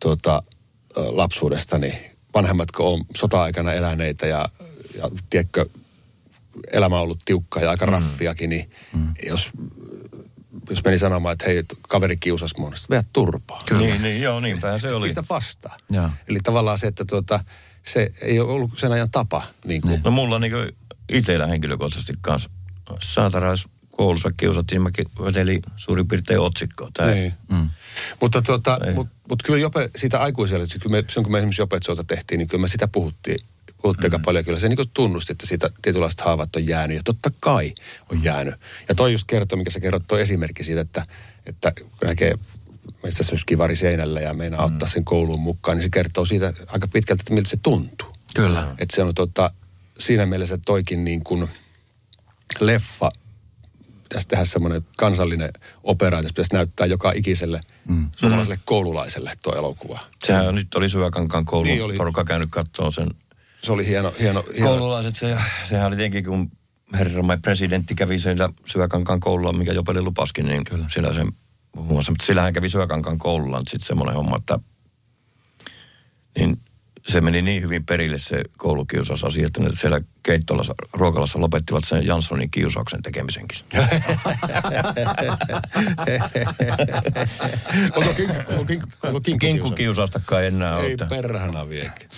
[0.00, 0.42] tuota,
[0.96, 4.48] lapsuudestani vanhemmatko on sota-aikana eläneitä ja,
[4.96, 5.66] ja tiedätkö,
[6.72, 7.92] elämä on ollut tiukkaa ja aika mm.
[7.92, 9.08] raffiakin, niin mm.
[9.26, 9.50] jos,
[10.70, 13.62] jos meni sanomaan, että hei, kaveri kiusasi mua, niin vedät turpaa.
[13.66, 13.80] Kyllä.
[13.80, 15.06] Niin, niin, joo, niinpä se oli.
[15.06, 15.80] Pistä vastaan.
[15.90, 16.10] Ja.
[16.28, 17.44] Eli tavallaan se, että tuota,
[17.82, 19.42] se ei ole ollut sen ajan tapa.
[19.64, 20.00] Niin kuin.
[20.04, 20.52] No mulla niin
[21.08, 22.50] itsellä henkilökohtaisesti kanssa
[23.02, 23.64] saatarais
[24.00, 24.90] koulussa kiusattiin, mä
[25.24, 26.90] vetelin suurin piirtein otsikkoa.
[27.14, 27.34] Niin.
[27.50, 27.68] Mm.
[28.20, 32.04] Mutta tuota, mut, mut kyllä Jope, siitä aikuiselle, kyllä me, silloin kun me esimerkiksi Jopetsuota
[32.04, 33.38] tehtiin, niin kyllä me sitä puhuttiin,
[33.82, 34.14] puhuttiin mm.
[34.14, 34.44] aika paljon.
[34.44, 36.96] Kyllä se niin tunnusti, että siitä tietynlaiset haavat on jäänyt.
[36.96, 37.72] Ja totta kai
[38.10, 38.24] on mm.
[38.24, 38.54] jäänyt.
[38.88, 41.02] Ja toi just kertoo, mikä sä kerrot, toi esimerkki siitä, että,
[41.46, 42.34] että kun näkee
[43.02, 44.72] metsästyskivari seinällä ja meinaa mm.
[44.72, 48.08] ottaa sen kouluun mukaan, niin se kertoo siitä aika pitkälti, että miltä se tuntuu.
[48.34, 48.74] Kyllä.
[48.78, 49.50] Että se on tota,
[49.98, 51.48] siinä mielessä toikin niin kuin
[52.60, 53.12] leffa
[54.10, 55.50] pitäisi tehdä semmoinen kansallinen
[55.82, 58.10] operaatio, että pitäisi näyttää joka ikiselle mm.
[58.16, 60.00] suomalaiselle koululaiselle tuo elokuva.
[60.24, 61.96] Sehän nyt oli Syväkankaan koulun Niin oli.
[61.96, 63.08] porukka käynyt katsoa sen
[63.62, 64.66] Se oli hieno, hieno, hieno.
[64.68, 65.16] koululaiset.
[65.16, 65.36] Se,
[65.68, 66.50] sehän oli tietenkin, kun
[66.94, 70.86] herramme presidentti kävi siellä Syväkankaan koululla, mikä Jopeli lupaskin, niin Kyllä.
[70.88, 71.28] siellä sen
[71.76, 72.12] huomassa.
[72.12, 74.58] Mutta sillä hän kävi Syväkankaan koululla, mutta sitten semmoinen homma, että
[76.38, 76.58] niin
[77.08, 82.50] se meni niin hyvin perille se koulukiusausasia, että ne siellä keittolassa, ruokalassa lopettivat sen Janssonin
[82.50, 83.58] kiusauksen tekemisenkin.
[87.96, 90.86] onko kink, onko kink, onko kinkku Kinkkukiusaustakaan enää ole.
[90.86, 92.08] Ei että- perhana viekin.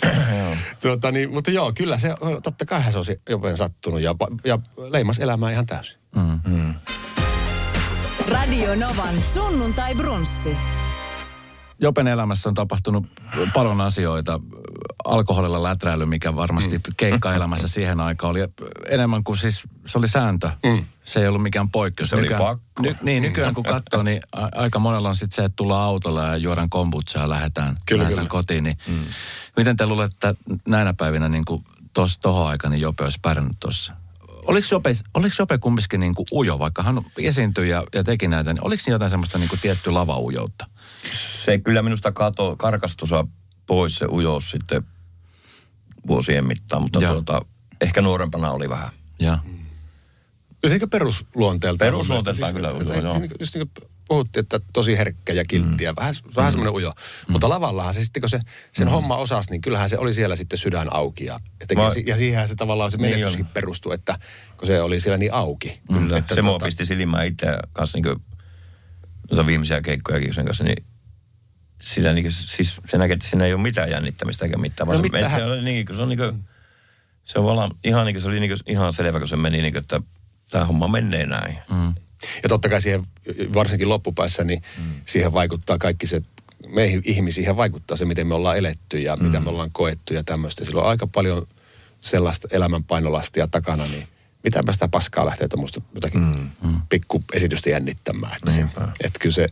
[0.82, 4.14] tuota, niin, mutta joo, kyllä se, totta kai se olisi jopen sattunut ja,
[4.44, 4.58] ja
[4.90, 5.98] leimas elämää ihan täysin.
[8.28, 10.56] Radio Novan sunnuntai brunssi.
[11.82, 13.06] Jopen elämässä on tapahtunut
[13.54, 14.40] paljon asioita.
[15.04, 16.82] Alkoholilla läträily, mikä varmasti mm.
[16.96, 18.40] keikkaelämässä siihen aikaan oli
[18.88, 20.50] enemmän kuin siis, se oli sääntö.
[20.64, 20.84] Mm.
[21.04, 22.08] Se ei ollut mikään poikkeus.
[22.08, 22.82] Se oli pakko.
[22.82, 26.22] Ny, niin, nykyään kun katsoo, niin a, aika monella on sitten se, että tullaan autolla
[26.22, 28.40] ja juodaan kombutsaa ja lähdetään, Kyllä, lähdetään kyllä.
[28.42, 28.64] kotiin.
[28.64, 29.04] Niin mm.
[29.56, 31.64] Miten te luulette, että näinä päivinä niin kuin
[31.94, 33.92] tos, tohon aikana niin Jope olisi pärjännyt tuossa?
[34.46, 38.52] Oliko Jope, oliko Jope kumminkin niin kuin ujo, vaikka hän esiintyi ja, ja teki näitä,
[38.52, 40.71] niin oliko siinä jotain semmoista niin kuin tiettyä lavaujoutta?
[41.44, 43.26] Se kyllä minusta kato, karkastusa
[43.66, 44.82] pois se ujous sitten
[46.06, 47.42] vuosien mittaan, mutta tuota,
[47.80, 48.90] ehkä nuorempana oli vähän.
[49.18, 49.38] Ja.
[50.62, 51.84] Ja sekä perusluonteelta.
[51.84, 53.18] Perusluonteeltaan kyllä ujo, joo.
[53.18, 55.92] Siis, just niin kuin puhuttiin, että tosi herkkä ja kilttiä.
[55.92, 55.96] Mm.
[55.96, 56.90] Vähän, vähän semmoinen ujo.
[56.90, 57.32] Mm.
[57.32, 58.40] Mutta lavallahan se sitten, kun se
[58.72, 58.90] sen mm.
[58.90, 61.24] homma osasi, niin kyllähän se oli siellä sitten sydän auki.
[61.24, 63.52] Ja, ja, teki, Mä- ja siihenhän se tavallaan se Niin menestyskin oli.
[63.54, 64.18] perustui, että
[64.56, 65.80] kun se oli siellä niin auki.
[65.92, 66.18] Kyllä.
[66.18, 68.22] Että se mua tota- pisti silmään itse kanssa niin
[69.30, 70.84] noita viimeisiä keikkojakin sen kanssa, niin
[71.82, 74.86] sillä niin kuin, siis se näkee, että siinä ei ole mitään jännittämistä eikä mitään.
[74.86, 76.44] Vaan No se, se, oli niin, kuin- se on niin kuin,
[77.24, 79.62] se on vallan, ihan niin kuin, se oli niin kuin, ihan selvä, kun se meni
[79.62, 80.00] niin kuin, että
[80.50, 81.58] tämä homma menee näin.
[81.70, 81.94] Mm.
[82.42, 83.06] Ja totta kai siihen,
[83.54, 84.84] varsinkin loppupäässä, niin mm.
[85.06, 86.22] siihen vaikuttaa kaikki se,
[86.68, 89.24] meihin ihmisiin vaikuttaa se, miten me ollaan eletty ja mm.
[89.24, 90.64] mitä me ollaan koettu ja tämmöistä.
[90.64, 91.46] Sillä on aika paljon
[92.00, 94.08] sellaista elämän painolastia takana, niin
[94.44, 96.20] mitäpä sitä paskaa lähtee tuommoista jotakin
[96.62, 96.80] mm.
[96.88, 98.36] pikku esitystä jännittämään.
[98.36, 98.66] Että, se,
[99.04, 99.48] että kyllä se,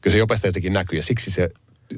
[0.00, 1.48] kyllä se jopesta jotenkin näkyy ja siksi se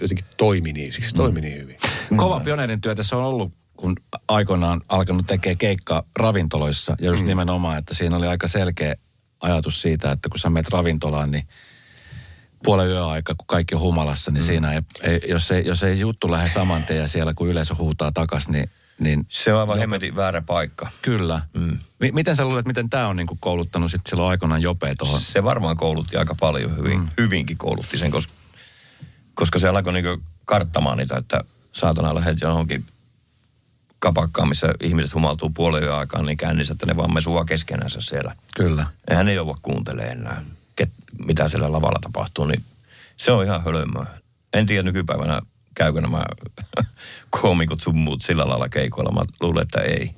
[0.00, 1.76] jotenkin toimi niin, siksi se toimi niin hyvin.
[2.16, 3.96] Kova pioneerin työtä se on ollut, kun
[4.28, 6.96] aikoinaan alkanut tekee keikkaa ravintoloissa.
[7.00, 7.28] Ja just mm.
[7.28, 8.94] nimenomaan, että siinä oli aika selkeä
[9.40, 11.48] ajatus siitä, että kun sä menet ravintolaan, niin
[12.64, 14.46] puolen yöaika, kun kaikki on humalassa, niin mm.
[14.46, 17.74] siinä ei, ei, jos, ei, jos ei juttu lähde saman tien ja siellä kun yleisö
[17.74, 18.70] huutaa takas, niin,
[19.02, 20.88] niin Se on aivan hemmetin väärä paikka.
[21.02, 21.42] kyllä.
[21.54, 21.78] Mm.
[22.00, 25.20] M- miten sä luulet, miten tämä on niinku kouluttanut sitten silloin aikoinaan Jopea tuohon?
[25.20, 27.08] Se varmaan koulutti aika paljon, hyvin, mm.
[27.18, 28.32] hyvinkin koulutti sen, koska,
[29.34, 31.40] koska se alkoi niinku karttamaan niitä, että
[31.72, 32.84] saatana lähdet johonkin
[33.98, 38.36] kapakkaan, missä ihmiset humaltuu puolen aikaan niin kännissä, että ne vaan mesua keskenänsä siellä.
[38.56, 38.86] Kyllä.
[39.10, 40.42] Eihän ne joudu kuuntelemaan enää,
[40.76, 40.90] ket,
[41.26, 42.62] mitä siellä lavalla tapahtuu, niin
[43.16, 44.06] se on ihan hölmöä.
[44.52, 45.40] En tiedä nykypäivänä
[45.74, 46.24] käykö nämä
[47.40, 49.12] koomikot sun muut sillä lailla keikoilla.
[49.12, 50.10] Mä luulen, että ei.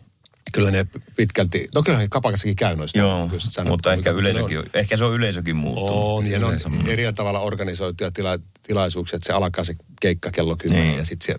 [0.53, 0.87] Kyllä ne
[1.17, 2.99] pitkälti, no kyllähän kapakassakin käy noista.
[2.99, 5.93] Joo, sanot, mutta ehkä, ne on- yleisökin, ehkä se on yleisökin muuttunut.
[6.05, 6.55] On, ja ne on
[6.87, 10.99] eri tavalla organisoituja tila, tilaisuuksia, että se alkaa se keikka kello 10 Niin.
[10.99, 11.37] ja sitten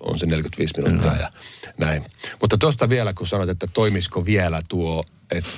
[0.00, 1.30] on se 45 minuuttia ja
[1.78, 2.04] näin.
[2.40, 5.50] Mutta tuosta vielä, kun sanoit, että toimisiko vielä tuo, että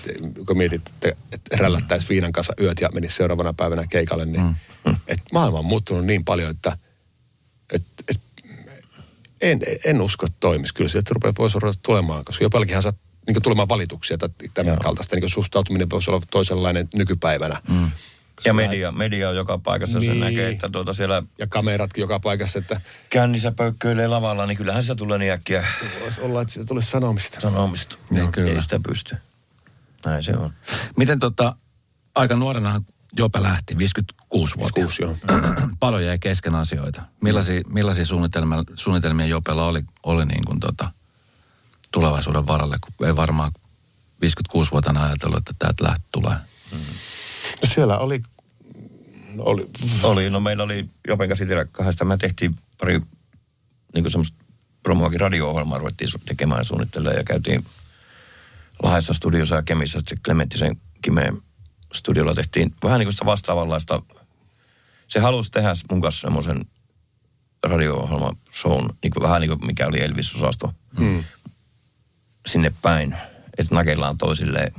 [0.46, 4.96] kun mietit, että, että rällättäisiin viinan kanssa yöt ja menisi seuraavana päivänä keikalle, niin mm.
[5.06, 6.78] että maailma on muuttunut niin paljon, että,
[7.72, 8.28] että, että
[9.42, 10.74] en, en usko, että toimisi.
[10.74, 12.92] Kyllä sieltä rupeaa voisi ruveta tulemaan, koska jo pelkähän saa
[13.26, 14.76] niin tulemaan valituksia tai tämän Joo.
[14.82, 15.16] kaltaista.
[15.16, 17.60] Niin suhtautuminen voisi olla toisenlainen nykypäivänä.
[17.68, 17.90] Mm.
[18.44, 20.12] Ja media, media on joka paikassa, niin.
[20.12, 24.84] Sen näkee, että tuota siellä Ja kameratkin joka paikassa, että kännissä pöykköilee lavalla, niin kyllähän
[24.84, 25.66] se tulee niin äkkiä
[26.00, 27.40] voisi olla, että siitä tulisi sanomista.
[27.40, 27.96] sanomista.
[28.10, 28.52] Niin, Joo, kyllä.
[28.52, 29.16] Ei sitä pysty.
[30.04, 30.52] Näin se on.
[30.96, 31.56] Miten tota,
[32.14, 32.82] aika nuorena
[33.16, 34.80] Jope lähti, 56 vuotta.
[34.80, 35.16] Kuusi, joo.
[35.80, 37.02] Paljon jäi kesken asioita.
[37.20, 40.92] Millaisia, millaisia suunnitelmia, suunnitelmia Jopella oli, oli niin kuin tota,
[41.92, 43.52] tulevaisuuden varalle, kun ei varmaan
[44.24, 46.36] 56-vuotiaana ajatellut, että täältä lähtö tulee.
[47.62, 48.22] No siellä oli,
[49.38, 49.68] oli
[50.02, 53.00] Oli, no meillä oli Jopen kanssa kahdesta, me tehtiin pari
[53.94, 54.38] niin kuin semmoista
[54.82, 57.64] promoakin radio-ohjelmaa ruvettiin tekemään ja suunnittelemaan ja käytiin
[58.82, 61.42] Lahdessa studiossa ja Kemissä sitten Klementtisen Kimeen
[61.94, 64.02] studiolla tehtiin vähän niin kuin sitä vastaavanlaista.
[65.08, 66.64] Se halusi tehdä mun kanssa semmoisen
[67.62, 71.24] radio-ohjelman shown, niin kuin, vähän niin kuin mikä oli Elvis-osasto mm.
[72.46, 73.16] sinne päin,
[73.58, 74.72] että nakellaan toisilleen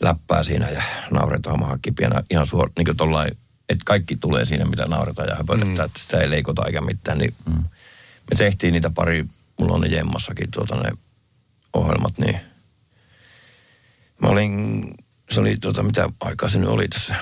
[0.00, 4.64] läppää siinä ja nauretaan maha kipienä ihan suor, niin kuin tollain, että kaikki tulee siinä,
[4.64, 5.84] mitä nauretaan ja höpötetään, mm.
[5.84, 7.18] että sitä ei leikota eikä mitään.
[7.18, 7.64] Niin mm.
[8.30, 9.24] Me tehtiin niitä pari,
[9.58, 10.92] mulla on ne jemmassakin tuota ne
[11.72, 12.40] ohjelmat, niin
[14.22, 14.94] mä olin
[15.30, 17.14] se oli tuota, mitä aikaa se nyt oli tässä.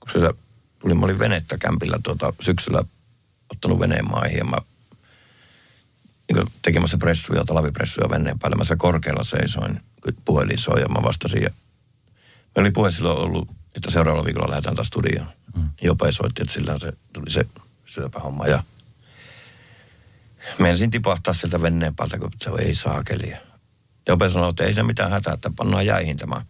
[0.00, 0.32] Kun siellä
[0.78, 2.84] tuli, mä olin venettä kämpillä tuota, syksyllä
[3.50, 4.56] ottanut veneen maihin ja mä
[6.32, 8.56] niin tekemässä pressuja, talvipressuja veneen päälle.
[8.56, 11.42] Mä korkealla seisoin, kun puhelin soi ja mä vastasin.
[11.42, 11.50] Ja
[12.56, 15.28] me oli puhe silloin ollut, että seuraavalla viikolla lähdetään taas studioon.
[15.56, 15.68] Mm.
[15.82, 17.46] Jope soitti, että sillä se tuli se
[17.86, 18.62] syöpähomma ja
[20.58, 23.32] Menisin tipahtaa sieltä veneen päältä, kun se ei saakeli.
[24.08, 26.42] Jope sanoi, että ei se mitään hätää, että pannaan jäihin tämä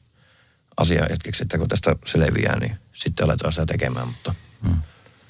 [0.76, 4.08] asia hetkeksi, että kun tästä selviää, niin sitten aletaan sitä tekemään.
[4.08, 4.34] Mutta...
[4.62, 4.76] Mm.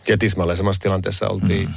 [0.08, 1.74] Ja tismalleen samassa tilanteessa oltiin mm.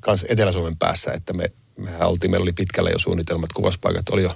[0.00, 4.34] kans Etelä-Suomen päässä, että me, mehän oltiin, meillä oli pitkällä jo suunnitelmat, kuvauspaikat oli jo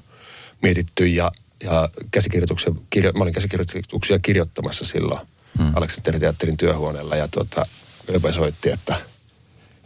[0.63, 5.27] mietitty ja, ja käsikirjoituksia, kirjo, mä olin käsikirjoituksia kirjoittamassa silloin
[5.59, 5.77] mm.
[5.77, 7.67] Aleksanterin teatterin työhuoneella ja tuota,
[8.13, 8.97] Jope soitti, että–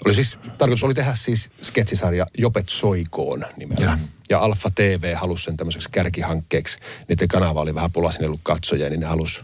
[0.05, 3.85] oli siis, tarkoitus oli tehdä siis sketsisarja Jopet soikoon nimellä.
[3.85, 3.99] Ja,
[4.31, 6.79] ja Alfa TV halusi sen tämmöiseksi kärkihankkeeksi.
[7.09, 9.41] Niiden kanava oli vähän pulasin ollut katsojia, niin ne halusi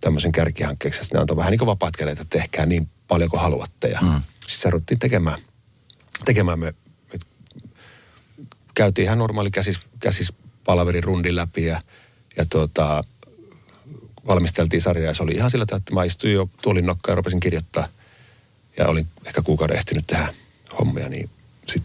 [0.00, 1.00] tämmöisen kärkihankkeeksi.
[1.00, 3.88] Sitten ne antoi vähän niin kuin vapaat kädet, että tehkää niin paljon kuin haluatte.
[3.88, 4.22] Ja mm.
[4.40, 5.38] sitten se ruttiin tekemään.
[6.24, 6.74] tekemään me,
[7.12, 7.18] me
[8.74, 11.80] käytiin ihan normaali käsis, käsispalverin rundin läpi ja,
[12.36, 13.04] ja tuota,
[14.26, 17.16] valmisteltiin sarjaa ja se oli ihan sillä tavalla, että mä istuin jo tuolin nokkaan ja
[17.16, 17.88] rupesin kirjoittaa–
[18.78, 20.34] ja olin ehkä kuukauden ehtinyt tehdä
[20.78, 21.30] hommia, niin
[21.68, 21.82] sit,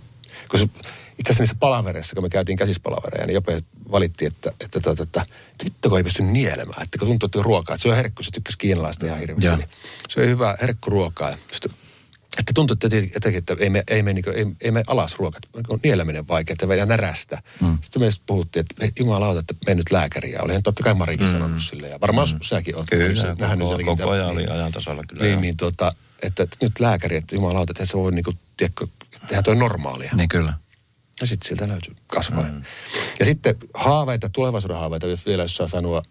[0.50, 0.84] kun se, itse
[1.24, 5.22] asiassa niissä palavereissa, kun me käytiin käsispalavereja, niin Jope valitti, että, että, että, että, että,
[5.52, 8.24] että vittu kun ei pysty nielemään, että kun tuntuu, että ruokaa, että se on herkku,
[8.24, 9.70] se tykkäsi kiinalaista ihan hirveästi, niin
[10.10, 11.30] se on hyvä herkkuruokaa.
[11.30, 11.72] Ja sit,
[12.38, 15.16] että tuntuu, että, että, että ei, me, ei, me, niin kuin, ei, ei me alas
[15.20, 17.42] ruokat, on nieleminen vaikea, että vedä närästä.
[17.62, 17.78] Mm.
[17.82, 20.42] Sitten me puhuttiin, että jumalauta, että mene nyt lääkäriä.
[20.42, 21.32] Olihan totta kai Marikin mm.
[21.32, 21.92] sanonut silleen.
[21.92, 22.40] Ja varmaan mm.
[22.42, 25.24] säkin olet kyllä, nähnyt koko, koko ajan oli ajan tasalla kyllä.
[25.24, 28.88] Niin, niin tota, että, että nyt lääkäri, että jumalauta, että se voi niinku, tiedätkö,
[29.28, 30.12] tehdä toi normaalia.
[30.16, 30.54] Niin kyllä.
[31.22, 32.44] Ja sitten sieltä löytyy kasvaa.
[32.44, 32.62] Mm.
[33.20, 36.04] Ja sitten haaveita, tulevaisuuden haaveita, jos vielä jos saa sanoa,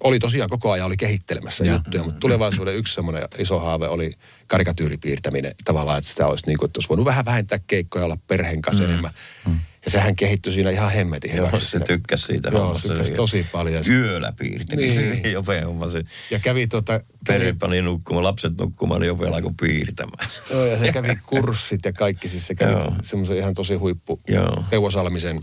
[0.00, 1.72] oli tosiaan koko ajan oli kehittelemässä ja.
[1.72, 4.12] juttuja, mutta tulevaisuuden yksi semmoinen iso haave oli
[4.46, 8.62] karikatyyripiirtäminen tavallaan, että sitä olisi niin kuin, että olisi voinut vähän vähentää keikkoja, olla perheen
[8.62, 8.90] kanssa mm.
[8.90, 9.10] enemmän.
[9.46, 9.58] Mm.
[9.84, 11.56] Ja sehän kehittyi siinä ihan hemmetin hyväksi.
[11.56, 12.48] Joo, se tykkäsi siitä.
[12.48, 13.84] Joo, se tykkäsi tosi paljon.
[13.88, 15.10] Yöllä piirti, niin.
[15.10, 16.02] niin jope se.
[16.30, 17.00] Ja kävi tota...
[17.26, 20.28] Perhe pani nukkumaan, lapset nukkumaan, niin jope alkoi piirtämään.
[20.50, 24.64] Joo, ja se kävi kurssit ja kaikki, siis se kävi semmoisen ihan tosi huippu Joo.
[24.70, 25.40] Teuvo Salmisen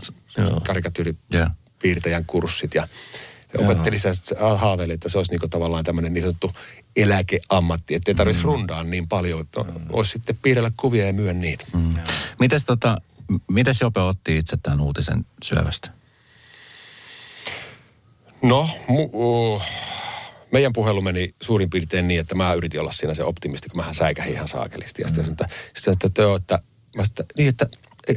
[0.66, 2.88] karikatyyripiirtäjän kurssit ja
[3.58, 6.52] ja opetteli sitä, haaveili, että se olisi niinku tavallaan tämmöinen niin sanottu
[6.96, 8.52] eläkeammatti, että ei tarvitsisi mm.
[8.52, 9.46] rundaa niin paljon.
[9.56, 11.64] No, olisi sitten piirrellä kuvia ja myö niitä.
[11.74, 11.94] Mm.
[12.38, 13.00] Mites tota,
[13.48, 15.90] Mites Jope otti itse tämän uutisen syövästä?
[18.42, 19.62] No, mu- uh,
[20.52, 23.94] meidän puhelu meni suurin piirtein niin, että mä yritin olla siinä se optimisti, kun mähän
[23.94, 25.02] säikähin ihan saakelisti.
[25.02, 25.32] Ja sitten mm.
[25.32, 26.58] että, sitten, että, että, että,
[26.96, 27.66] mä sitten, niin, että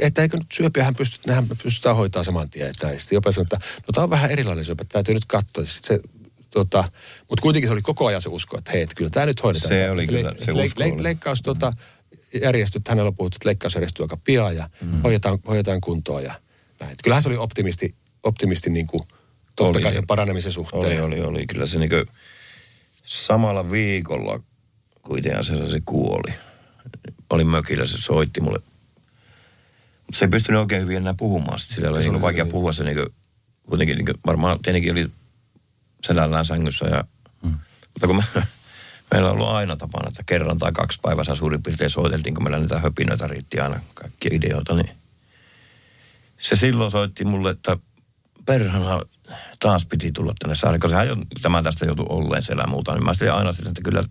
[0.01, 2.69] että eikö nyt syöpiähän pysty, nehän pystytään hoitaa saman tien.
[2.69, 5.65] Että sitten Jope sanoi, että no tämä on vähän erilainen syöpä, täytyy nyt katsoa.
[5.65, 6.09] Sitten se,
[6.49, 6.83] tota,
[7.29, 9.69] mutta kuitenkin se oli koko ajan se usko, että hei, että kyllä tämä nyt hoidetaan.
[9.69, 11.73] Se oli kyllä, se le, le, le, leikkaus, tota,
[12.41, 15.01] järjestyt, hänellä on puhuttu, että leikkaus järjestyy aika pian ja mm.
[15.01, 16.33] hoidetaan, hoidetaan kuntoon ja
[16.79, 16.95] näin.
[17.03, 19.03] Kyllähän se oli optimisti, optimisti niin kuin,
[19.55, 20.83] totta oli, kai sen paranemisen suhteen.
[20.83, 21.47] Oli, oli, oli.
[21.47, 22.05] Kyllä se niin kuin,
[23.03, 24.39] samalla viikolla
[25.01, 26.33] kuitenkin se, se kuoli.
[27.29, 28.59] Olin mökillä, se soitti mulle.
[30.13, 31.59] Se ei pystynyt oikein hyvin enää puhumaan.
[31.59, 33.07] Sillä oli, niin vaikea puhua se niin kuin,
[33.69, 35.11] kuitenkin niin kuin, varmaan tietenkin oli
[36.03, 36.85] selällään sängyssä.
[36.85, 37.03] Ja,
[37.43, 37.57] mm.
[37.93, 38.23] Mutta kun mä
[39.11, 42.59] Meillä on ollut aina tapana, että kerran tai kaksi päivässä suurin piirtein soiteltiin, kun meillä
[42.59, 44.89] niitä höpinöitä riitti aina, kaikkia ideoita, niin
[46.39, 47.77] se silloin soitti mulle, että
[48.45, 49.01] perhana
[49.59, 53.13] taas piti tulla tänne saareen, koska sehän tämä tästä joutui olleen siellä muuta, niin mä
[53.13, 54.03] sitten aina sille, että kyllä,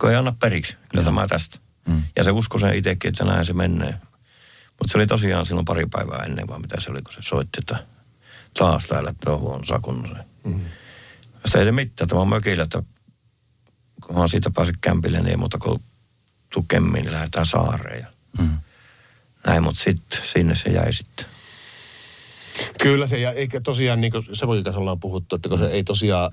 [0.00, 1.58] kun ei anna periksi, kyllä tämä tästä.
[1.88, 2.02] Mm.
[2.16, 3.94] Ja se uskoi sen itsekin, että näin se menee.
[4.78, 7.58] Mutta se oli tosiaan silloin pari päivää ennen, vaan mitä se oli, kun se soitti,
[7.58, 7.78] että
[8.58, 10.24] taas täällä, että on kunnossa.
[10.44, 10.60] Mm.
[11.46, 12.82] Sitä ei se mitään, tämä on mökillä, että
[14.06, 15.82] kunhan siitä pääse kämpille, niin ei muuta kuin
[16.50, 18.06] tukemmin, niin lähdetään saareen.
[18.38, 18.58] Mm.
[19.46, 21.26] Näin, mutta sitten sinne se jäi sitten.
[22.82, 25.84] Kyllä se, ja eikä tosiaan, niin kuin Savokin kanssa ollaan puhuttu, että kun se ei
[25.84, 26.32] tosiaan,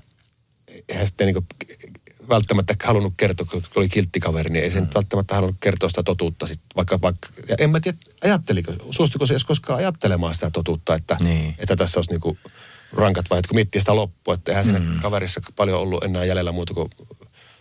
[0.88, 1.46] eihän sitten niin
[2.28, 4.84] välttämättä halunnut kertoa, kun oli kilttikaveri, niin ei se mm.
[4.84, 6.46] nyt välttämättä halunnut kertoa sitä totuutta.
[6.46, 10.94] Sit vaikka, vaikka, ja en mä tiedä, ajatteliko, suostuiko se edes koskaan ajattelemaan sitä totuutta,
[10.94, 11.54] että, niin.
[11.58, 12.38] että tässä olisi niin kuin
[12.92, 14.72] rankat vai, että kun miettii sitä loppua, että eihän mm.
[14.72, 16.90] siinä kaverissa paljon ollut enää jäljellä muuta kuin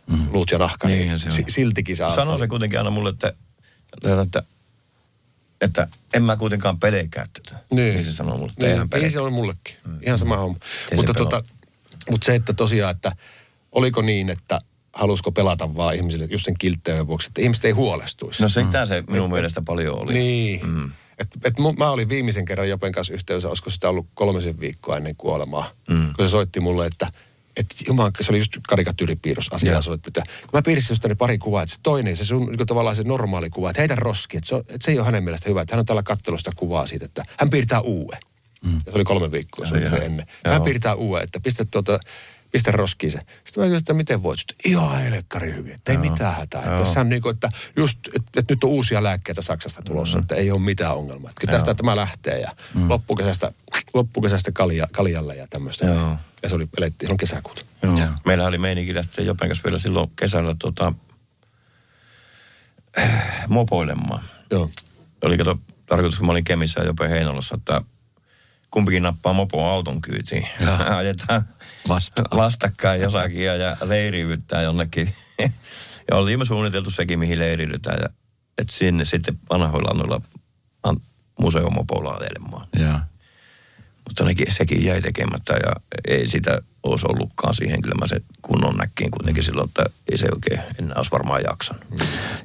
[0.08, 0.28] mm.
[0.32, 2.15] luut ja nahka, niin, niin se siltikin saa.
[2.15, 3.34] Sanoo se kuitenkin aina mulle, että,
[4.21, 4.43] että,
[5.62, 7.60] että en mä kuitenkaan pelkää tätä.
[7.71, 7.93] Niin.
[7.93, 9.04] niin se sanoo mulle, että niin.
[9.04, 9.76] Ei se on mullekin.
[9.88, 9.97] Mm.
[10.02, 10.58] Ihan sama homma.
[10.95, 11.43] Mutta, tota,
[12.12, 13.12] mutta se, että tosiaan, että
[13.73, 14.62] oliko niin, että
[14.93, 18.43] halusko pelata vaan ihmisille just sen kiltteyden vuoksi, että ihmiset ei huolestuisi.
[18.43, 18.88] No sitä mm.
[18.88, 19.33] se minun mm.
[19.33, 20.13] mielestä paljon oli.
[20.13, 20.67] Niin.
[20.67, 20.91] Mm.
[21.19, 25.15] Et, et mä olin viimeisen kerran Jopen kanssa yhteydessä, olisiko sitä ollut kolmisen viikkoa ennen
[25.15, 25.69] kuolemaa.
[25.89, 26.13] Mm.
[26.13, 27.07] Kun se soitti mulle, että
[27.57, 31.38] että juman, se oli just karikatyyripiirros asiaa soitti, että kun mä piirsin just ne pari
[31.38, 34.47] kuvaa, että se toinen, se sun niin tavallaan se normaali kuva, että heitä roski, että
[34.47, 36.88] se, on, että se ei ole hänen mielestä hyvä, että hän on täällä kattelusta kuvaa
[36.88, 38.17] siitä, että hän piirtää uue.
[38.65, 38.73] Mm.
[38.86, 40.27] Ja se oli kolme viikkoa se ennen.
[40.45, 41.99] Hän piirtää uue, että pistä tuota,
[42.54, 43.18] pistä roskiin se.
[43.18, 44.39] Sitten mä kysyin, että miten voit?
[44.39, 46.12] Sitten, ihan helkkari hyvin, että ei Joo.
[46.12, 46.62] mitään hätää.
[46.62, 50.22] Että sehän niin kuin, että just, että, että, nyt on uusia lääkkeitä Saksasta tulossa, mm.
[50.22, 51.30] että ei ole mitään ongelmaa.
[51.30, 52.89] Että kyllä tästä tämä lähtee ja mm.
[52.89, 53.52] loppukesästä,
[53.94, 55.86] loppukesästä kalja, kaljalle ja tämmöistä.
[55.86, 56.18] Joo.
[56.44, 57.62] Ja se oli, elettiin silloin kesäkuuta.
[57.84, 57.98] Joo.
[57.98, 58.10] Joo.
[58.26, 60.94] Meillä oli meininki lähteä Jopen kanssa vielä silloin kesällä tota,
[63.48, 64.24] mopoilemaan.
[64.52, 64.70] Joo.
[65.22, 67.82] Oli kato, tarkoitus, kun mä olin Kemissä ja Jopen Heinolassa, että
[68.73, 70.47] kumpikin nappaa mopo auton kyytiin.
[70.97, 71.45] Ajetaan
[71.88, 72.23] Vasta.
[72.36, 75.13] vastakkain jossakin ja, ja leiriydytään jonnekin.
[76.12, 77.97] ja oli suunniteltu sekin, mihin leiriydytään.
[78.01, 78.09] Ja,
[78.57, 80.21] että sinne sitten vanhoilla noilla
[81.39, 82.67] museomopoilla ajelemaan.
[82.79, 82.99] Ja.
[84.07, 85.75] Mutta nekin, sekin jäi tekemättä ja
[86.07, 87.81] ei sitä olisi ollutkaan siihen.
[87.81, 91.83] Kyllä mä se kunnon näkkiin kuitenkin silloin, että ei se oikein enää olisi varmaan jaksanut.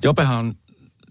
[0.03, 0.55] Jopehan on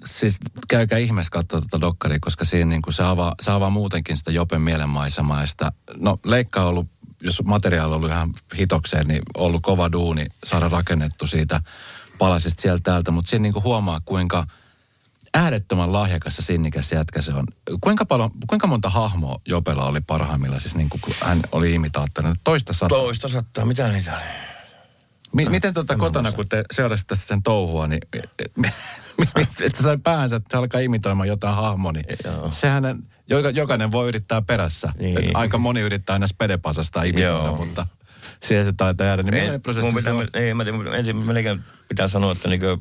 [0.05, 4.17] siis käykää ihmeessä katsoa tätä dokkaria, koska siinä niin kuin se, avaa, se avaa muutenkin
[4.17, 5.45] sitä Jopen mielenmaisemaa.
[5.45, 6.87] Sitä, no leikka on ollut,
[7.21, 11.61] jos materiaali on ollut ihan hitokseen, niin ollut kova duuni saada rakennettu siitä
[12.17, 13.11] palasista sieltä täältä.
[13.11, 14.47] Mutta siinä niin kuin huomaa, kuinka
[15.33, 17.47] äärettömän lahjakas ja sinnikäs jätkä se on.
[17.81, 22.35] Kuinka, paljon, kuinka monta hahmoa Jopella oli parhaimmilla, siis niin kuin, kun hän oli imitaattorina?
[22.43, 22.97] Toista sataa.
[22.99, 24.56] Toista sattaa, mitä niitä oli?
[25.33, 28.01] Mi- miten tuota kotona, kun te seurasitte sen touhua, niin
[29.35, 32.51] että se sai päänsä, että se alkaa imitoimaan jotain hahmoa, niin Joo.
[32.51, 34.93] sehän joka, jokainen voi yrittää perässä.
[34.99, 35.35] Niin.
[35.35, 37.55] aika moni yrittää aina spedepasasta imitoida, Joo.
[37.55, 37.87] mutta
[38.43, 39.23] siihen se taitaa jäädä.
[39.23, 40.27] Niin ei, prosessi pitää, on?
[40.33, 42.79] ei, mä tiedän, ensin melkein pitää sanoa, että niinku,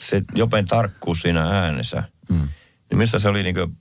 [0.00, 2.48] se jopen tarkkuus siinä äänessä, mm.
[2.90, 3.72] niin missä se oli niinku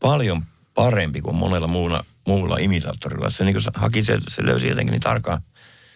[0.00, 0.42] paljon
[0.74, 3.30] parempi kuin monella muulla, muulla imitaattorilla.
[3.30, 5.42] Se, niinku, haki, se, se löysi jotenkin niin tarkkaan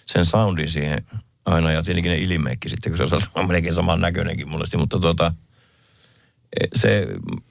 [0.07, 1.07] sen soundin siihen
[1.45, 4.65] aina ja tietenkin ne ilmeekki sitten, kun se on melkein saman näköinenkin mulle.
[4.77, 5.33] Mutta tuota,
[6.75, 7.07] se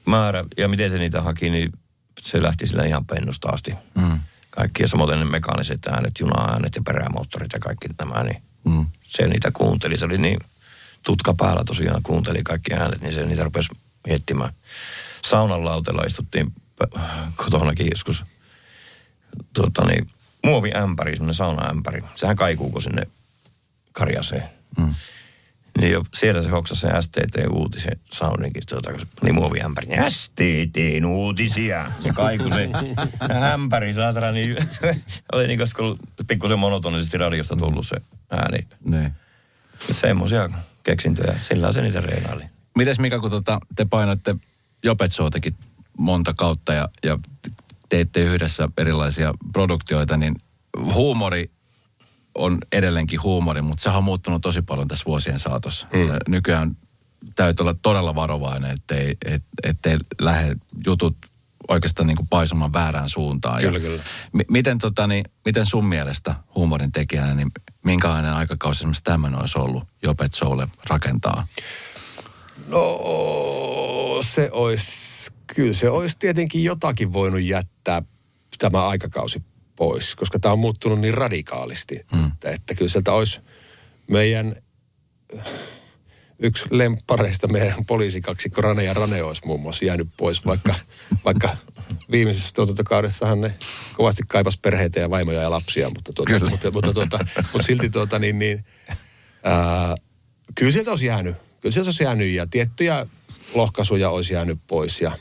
[0.05, 1.71] määrä ja miten se niitä haki, niin
[2.21, 3.73] se lähti sillä ihan pennusta asti.
[3.95, 4.19] Mm.
[4.49, 8.85] Kaikki ja samoin ne mekaaniset äänet, juna-äänet ja perämoottorit ja kaikki nämä, niin mm.
[9.03, 9.97] se niitä kuunteli.
[9.97, 10.39] Se oli niin
[11.03, 13.69] tutka päällä tosiaan kuunteli kaikki äänet, niin se niitä rupesi
[14.07, 14.53] miettimään.
[15.25, 16.53] Saunan lautella istuttiin
[17.35, 18.23] kotonakin joskus
[19.53, 20.09] tuota, niin,
[20.45, 22.03] muoviämpäri, semmoinen saunaämpäri.
[22.15, 23.07] Sehän kaikuuko sinne
[23.91, 24.43] Karjaseen.
[24.77, 24.95] Mm.
[25.79, 29.87] Niin jo siellä se hoksasi se STT-uutisen sauninkin, tuota, kun se pani muoviämpäri.
[29.87, 31.91] Niin STTn uutisia.
[31.99, 32.69] Se kaiku se
[33.53, 34.57] ämpäri, saatana, niin
[35.33, 37.95] oli niin kuin pikkusen monotonisesti radiosta tullut se
[38.31, 38.67] ääni.
[38.85, 39.11] Ne.
[39.79, 40.49] Semmoisia
[40.83, 42.43] keksintöjä, sillä se niitä reinaali.
[42.75, 44.35] Mites Mika, kun tota, te painoitte
[44.83, 45.55] Jopetsootakin
[45.97, 47.19] monta kautta ja, ja
[47.89, 50.35] teitte yhdessä erilaisia produktioita, niin
[50.93, 51.49] huumori
[52.35, 55.87] on edelleenkin huumori, mutta se on muuttunut tosi paljon tässä vuosien saatossa.
[55.93, 55.99] Mm.
[56.27, 56.77] Nykyään
[57.35, 61.15] täytyy olla todella varovainen, ettei, et, ettei lähde jutut
[61.67, 63.61] oikeastaan niin kuin paisumaan väärään suuntaan.
[63.61, 64.03] Kyllä, ja kyllä.
[64.33, 67.51] M- miten, tota, niin, miten sun mielestä huumorin tekijänä, niin
[67.83, 71.47] minkälainen aikakausi esimerkiksi tämmöinen olisi ollut Jopet Soulle rakentaa?
[72.67, 72.99] No
[74.21, 74.91] se olisi,
[75.47, 78.01] kyllä se olisi tietenkin jotakin voinut jättää
[78.57, 79.43] tämä aikakausi
[79.75, 82.27] pois, koska tämä on muuttunut niin radikaalisti, mm.
[82.27, 83.39] että, että kyllä sieltä olisi
[84.07, 84.55] meidän
[86.39, 90.75] yksi lemppareista meidän poliisikaksikko Rane ja Rane olisi muun muassa jäänyt pois, vaikka,
[91.25, 91.57] vaikka
[92.11, 93.53] viimeisessä tuotantokaudessahan ne
[93.93, 96.49] kovasti kaipas perheitä ja vaimoja ja lapsia, mutta, tuota, kyllä.
[96.49, 97.19] mutta, mutta, tuota,
[97.53, 98.65] mutta silti tuota, niin, niin,
[99.43, 99.95] ää,
[100.55, 103.05] kyllä sieltä olisi jäänyt, kyllä sieltä olisi jäänyt ja tiettyjä
[103.53, 105.11] lohkaisuja olisi jäänyt pois ja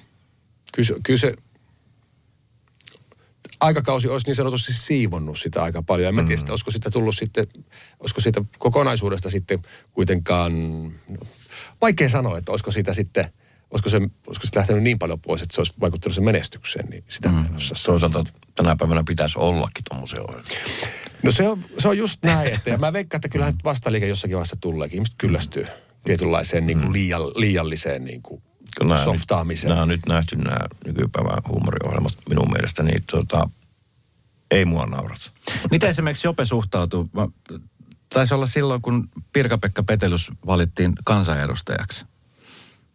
[0.75, 1.35] kyllä, kyllä se
[3.61, 6.09] aikakausi olisi niin sanotusti siivonnut sitä aika paljon.
[6.09, 6.51] En mä tiedä, mm.
[6.51, 7.47] olisiko sitä tullut sitten,
[8.01, 11.27] olisiko siitä kokonaisuudesta sitten kuitenkaan, no,
[11.81, 13.25] vaikea sanoa, että olisiko siitä sitten,
[13.71, 17.05] olisiko se, olisiko se lähtenyt niin paljon pois, että se olisi vaikuttanut sen menestykseen, niin
[17.09, 17.39] sitä mm.
[17.39, 20.59] en osaa Toisaalta tänä päivänä pitäisi ollakin tuommoisia ohjelmia.
[21.23, 24.37] No se on, se on just näin, että ja mä veikkaan, että kyllähän vastaliike jossakin
[24.37, 24.97] vaiheessa tuleekin.
[24.97, 25.67] Ihmiset kyllästyy
[26.05, 26.93] tietynlaiseen niin kuin mm.
[26.93, 28.43] liian, liialliseen niin kuin
[28.81, 29.69] nämä softaamiseen.
[29.69, 33.49] Nyt, nämä on nyt nähty nämä nykypäivän huumoriohjelmat minun mielestä, niin tota,
[34.51, 35.31] ei mua naurata.
[35.71, 37.11] Miten esimerkiksi Jope suhtautuu?
[38.09, 42.07] Taisi olla silloin, kun Pirka-Pekka Petelys valittiin kansanedustajaksi.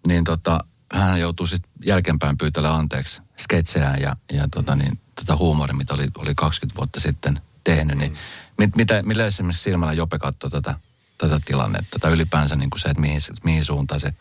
[0.07, 0.63] Niin tota,
[0.93, 6.07] hän joutuu sitten jälkeenpäin pyytelemään anteeksi sketsejä ja, ja tota niin, tota huumoria, mitä oli,
[6.17, 7.97] oli 20 vuotta sitten tehnyt.
[7.97, 8.15] Niin,
[8.57, 10.75] mit, mitä, millä esimerkiksi silmällä Jope katsoi tätä,
[11.17, 14.13] tätä tilannetta tai ylipäänsä niin kuin se, että mihin, mihin suuntaan se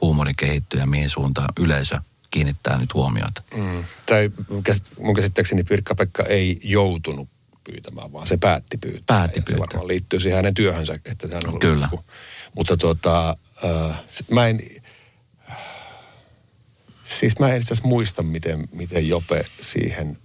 [0.00, 1.98] huumori kehittyy ja mihin suuntaan yleisö
[2.30, 3.42] kiinnittää nyt huomiota.
[3.56, 3.84] Mm.
[4.06, 7.28] Tai mun käsit- mun käsittääkseni Pirkka-Pekka ei joutunut
[7.64, 9.02] pyytämään, vaan se päätti pyytää.
[9.06, 9.54] Päätti pyytää.
[9.54, 11.88] Se varmaan liittyy siihen hänen työhönsä, että hän on ollut Kyllä.
[11.92, 12.04] joku-
[12.54, 13.36] Mutta tuota,
[13.90, 14.60] äh, mä en,
[17.04, 20.18] siis mä en itse asiassa muista, miten, miten Jope siihen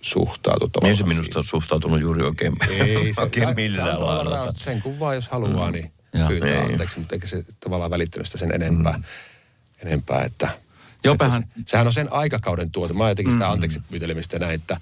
[0.00, 0.82] suhtautui.
[0.82, 4.50] Niin se minusta on suhtautunut juuri oikein, Ei, se oikein millään lailla.
[4.50, 6.28] Sen kun vaan, jos haluaa, niin Joo.
[6.28, 6.72] pyytää Niin.
[6.72, 9.00] anteeksi, mutta eikä se tavallaan välittänyt sitä sen enempää.
[9.84, 10.48] enempää että,
[11.04, 12.94] Jopehan- että se, sehän on sen aikakauden tuote.
[12.94, 14.80] Mä jotenkin sitä anteeksi pyytelemistä näin, että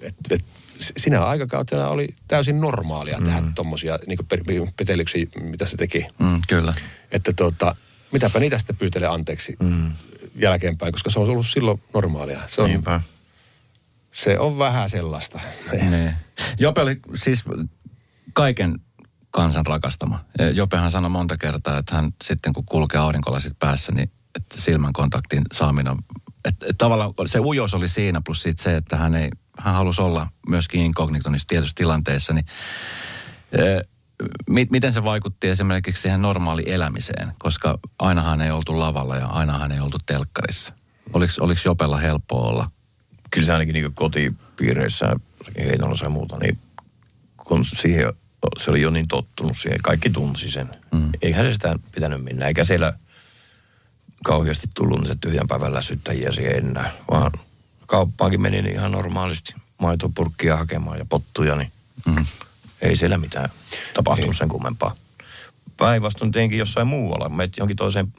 [0.00, 0.44] et, et,
[0.96, 3.24] sinä aikakautena oli täysin normaalia mm.
[3.24, 4.18] tehdä tommosia niin
[4.76, 6.06] petelyksiä, mitä se teki.
[6.18, 6.74] Mm, kyllä.
[7.12, 7.76] Että tota,
[8.12, 9.92] mitäpä niitä sitten pyytele anteeksi mm.
[10.34, 12.40] jälkeenpäin, koska se on ollut silloin normaalia.
[12.46, 13.00] Se on, Niinpä.
[14.12, 15.40] se on vähän sellaista.
[15.72, 16.14] Niin.
[16.58, 17.44] Jope oli siis
[18.32, 18.80] kaiken
[19.30, 20.20] kansan rakastama.
[20.38, 24.92] Ja Jopehan sanoi monta kertaa, että hän sitten kun kulkee aurinkolasit päässä, niin että silmän
[24.92, 25.96] kontaktin saaminen
[26.44, 30.02] että, että tavallaan se ujous oli siinä, plus sitten se, että hän, ei, hän halusi
[30.02, 32.46] olla myöskin inkognito niissä tietyissä tilanteissa, niin
[34.48, 39.72] mi- miten se vaikutti esimerkiksi siihen normaali elämiseen, koska ainahan ei oltu lavalla ja ainahan
[39.72, 40.72] ei oltu telkkarissa.
[41.12, 42.70] Oliko, oliko Jopella helppo olla?
[43.30, 45.06] Kyllä se ainakin niin kotipiireissä,
[45.58, 46.58] Heinolassa ja muuta, niin
[47.36, 48.12] kun siihen,
[48.58, 50.70] se oli jo niin tottunut siihen, kaikki tunsi sen.
[50.92, 51.12] Mm.
[51.22, 52.92] Eihän se sitä pitänyt mennä, eikä siellä
[54.24, 57.32] kauheasti tullut niitä tyhjän päivän lässyttäjiä siihen enää, vaan
[57.86, 61.72] kauppaankin meni niin ihan normaalisti maitopurkkia hakemaan ja pottuja, niin
[62.06, 62.26] mm.
[62.82, 63.48] ei siellä mitään
[63.94, 64.94] tapahtunut sen kummempaa.
[65.76, 68.12] Päinvastoin tietenkin jossain muualla, menet johonkin toiseen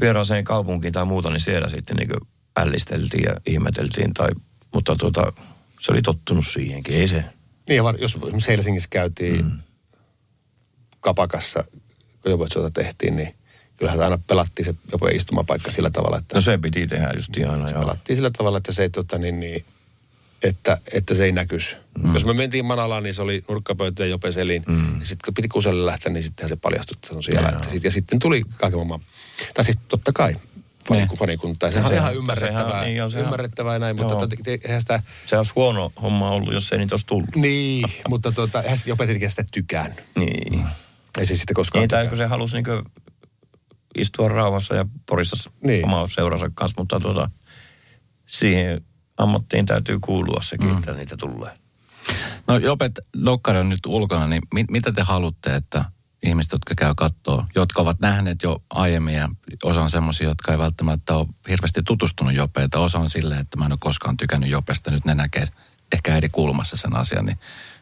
[0.00, 2.10] vieraaseen kaupunkiin tai muuta, niin siellä sitten niin
[2.56, 4.14] ällisteltiin ja ihmeteltiin.
[4.14, 4.28] Tai,
[4.74, 5.32] mutta tuota,
[5.80, 7.24] se oli tottunut siihenkin, ei se.
[7.68, 9.58] Niin, jos esimerkiksi Helsingissä käytiin mm.
[11.00, 11.64] kapakassa,
[12.22, 13.34] kun Jopa tehtiin, niin
[13.76, 17.66] kyllähän aina pelattiin se jopa istumapaikka sillä tavalla, että No se piti tehdä just aina.
[17.66, 17.82] se joo.
[17.82, 19.64] pelattiin sillä tavalla, että se ei, tota, niin, niin,
[20.42, 21.76] että, että se ei näkyisi.
[22.02, 22.14] Mm.
[22.14, 24.64] Jos me mentiin Manalaan, niin se oli nurkkapöytä ja Jope selin.
[24.68, 25.00] Mm.
[25.00, 27.48] Ja sitten kun piti kuselle lähteä, niin sittenhän se paljastui, että se on siellä.
[27.48, 29.00] Että sit, ja sitten tuli kaiken maailman,
[29.54, 30.36] tai siis totta kai,
[30.88, 31.66] faniku, fanikunta.
[31.66, 34.80] Ja sehän on ihan ymmärrettävää, sehän on- niin on, sehän- ymmärrettävää näin, mutta tota, eihän
[34.80, 37.36] sitä, Se olisi huono homma ollut, jos ei niitä olisi tullut.
[37.36, 40.04] niin, mutta tota, eihän se Jope tietenkin sitä tykännyt.
[40.16, 40.64] Niin.
[41.18, 42.84] Ei se sitten koskaan Niin, tai se halusi niin
[43.98, 45.68] istua rauhassa ja porissa Niin.
[45.68, 45.84] niin.
[45.84, 47.30] omaa seuransa kanssa, mutta tuota,
[48.26, 48.80] siihen
[49.16, 50.78] ammattiin täytyy kuulua sekin, mm.
[50.78, 51.52] että niitä tulee.
[52.46, 52.92] No Jopet,
[53.24, 55.84] Dokkari on nyt ulkona, niin mit, mitä te haluatte, että
[56.22, 59.28] ihmiset, jotka käy kattoo, jotka ovat nähneet jo aiemmin ja
[59.62, 62.78] osa on semmoisia, jotka ei välttämättä ole hirveästi tutustunut Jopeita.
[62.78, 64.90] Osa on silleen, että mä en ole koskaan tykännyt Jopesta.
[64.90, 65.46] Nyt ne näkee
[65.92, 67.38] ehkä eri kulmassa sen asian, niin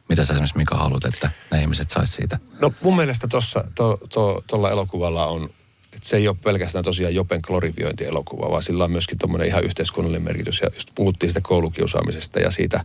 [0.09, 2.39] mitä sä esimerkiksi Mika haluat, että ne ihmiset sais siitä?
[2.61, 5.45] No mun mielestä tuossa to, to, tuolla elokuvalla on,
[5.93, 10.24] että se ei ole pelkästään tosiaan Jopen glorifiointielokuva, vaan sillä on myöskin tuommoinen ihan yhteiskunnallinen
[10.24, 10.61] merkitys.
[10.61, 12.84] Ja just puhuttiin sitä koulukiusaamisesta ja siitä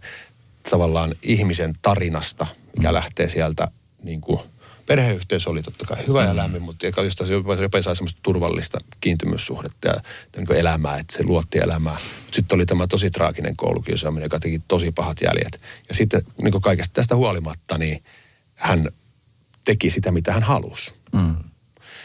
[0.70, 2.94] tavallaan ihmisen tarinasta, mikä mm.
[2.94, 3.68] lähtee sieltä
[4.04, 4.40] niin kuin,
[4.86, 8.20] perheyhteisö oli totta kai hyvä ja lämmin, mutta joka- josta se jopa, jopa sai semmoista
[8.24, 10.02] turvallista kiintymyssuhdetta ja
[10.36, 11.98] niin kuin elämää, että se luotti elämää.
[12.32, 15.62] Sitten oli tämä tosi traaginen koulukiusaaminen, joka teki tosi pahat jäljet.
[15.90, 18.04] Ja sitten niin kuin kaikesta tästä huolimatta, niin
[18.56, 18.90] hän
[19.66, 20.92] teki sitä, mitä hän halusi.
[21.14, 21.36] Mm.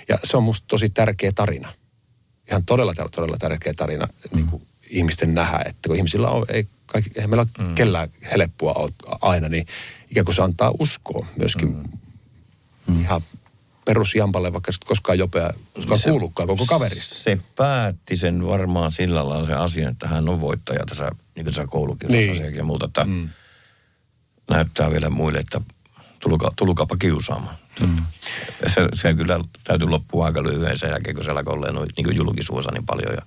[0.09, 1.73] Ja se on musta tosi tärkeä tarina.
[2.51, 4.37] Ihan todella, todella tärkeä tarina mm.
[4.37, 7.75] niin kuin ihmisten nähdä, että kun ihmisillä on, ei, kaikki, eihän meillä mm.
[7.75, 9.67] kellään helppoa ole aina, niin
[10.11, 11.83] ikään kuin se antaa uskoa myöskin mm.
[13.01, 13.23] Ihan
[13.85, 17.15] perusjampalle, vaikka sit koskaan jopea, koskaan Se- kuullutkaan koko kaverista.
[17.15, 21.67] Se päätti sen varmaan sillä lailla se asia, että hän on voittaja tässä, niin tässä
[21.67, 22.55] koulukiusasiakin Niin.
[22.57, 23.29] ja muuta, että mm.
[24.51, 25.61] näyttää vielä muille, että
[26.21, 27.57] tuluka, tulukaapa kiusaamaan.
[27.81, 27.97] Mm.
[28.67, 32.87] Se, se kyllä täytyy loppua aika lyhyen sen jälkeen, kun olemaan noin niin julkisuosa niin
[32.87, 33.15] paljon.
[33.15, 33.23] Ja,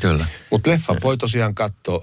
[0.00, 0.26] Kyllä.
[0.50, 2.02] Mutta leffa voi tosiaan katsoa,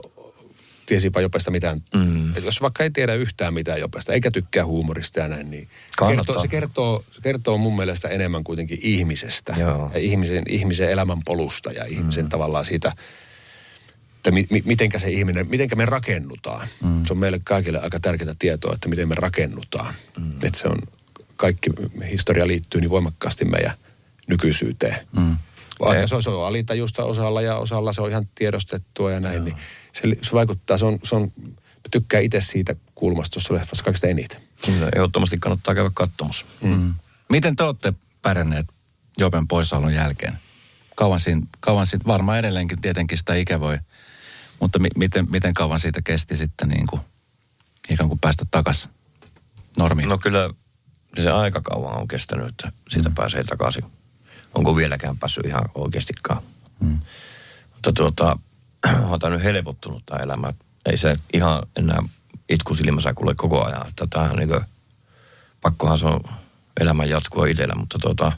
[0.89, 1.81] tiesipä Jopesta mitään.
[1.95, 2.37] Mm.
[2.37, 5.67] Et jos vaikka ei tiedä yhtään mitään Jopesta, eikä tykkää huumorista ja näin, niin
[5.97, 6.25] Kannattaa.
[6.25, 9.55] kertoo, se, kertoo, se kertoo mun mielestä enemmän kuitenkin ihmisestä.
[9.57, 9.91] Joo.
[9.93, 12.29] Ja ihmisen, ihmisen elämän polusta ja ihmisen mm.
[12.29, 12.93] tavallaan siitä,
[14.17, 16.67] että mi, mi, mitenkä se ihminen, mitenkä me rakennutaan.
[16.83, 17.05] Mm.
[17.05, 19.93] Se on meille kaikille aika tärkeää tietoa, että miten me rakennutaan.
[20.19, 20.31] Mm.
[20.43, 20.79] Että se on,
[21.35, 21.69] kaikki
[22.11, 23.73] historia liittyy niin voimakkaasti meidän
[24.27, 24.97] nykyisyyteen.
[25.17, 25.35] Mm.
[25.80, 29.36] Vaikka se on, se on alitajusta osalla ja osalla se on ihan tiedostettua ja näin,
[29.36, 29.45] Joo.
[29.45, 29.57] niin
[29.91, 31.32] se, se vaikuttaa, se on, se on
[31.89, 34.41] mä tykkään itse siitä kulmasta tuossa leffassa kaikista eniten.
[34.65, 36.45] kyllä ehdottomasti kannattaa käydä katsomassa.
[36.61, 36.93] Mm.
[37.30, 38.67] Miten te olette pärjänneet
[39.17, 40.38] Jopen poissaolon jälkeen?
[40.95, 43.77] Kauan siinä, kauan siitä, varmaan edelleenkin tietenkin sitä ikä voi,
[44.59, 47.01] mutta mi, miten, miten kauan siitä kesti sitten niin kuin,
[47.89, 48.91] ikään kuin päästä takaisin
[49.77, 50.09] normiin?
[50.09, 50.49] No kyllä
[51.23, 53.15] se aika kauan on kestänyt, että siitä mm.
[53.15, 53.86] pääsee takaisin.
[54.56, 56.41] Onko vieläkään päässyt ihan oikeastikaan.
[56.80, 57.00] Mm.
[57.74, 58.38] Mutta tuota,
[59.10, 60.54] on tämä nyt helpottunut tämä elämä.
[60.86, 62.04] Ei se ihan enää
[62.50, 63.88] itku silmässä kuule koko ajan.
[63.88, 64.62] Että tämä on niin kuin,
[65.62, 66.22] pakkohan se on
[66.80, 68.32] elämän jatkua itsellä, mutta tuota,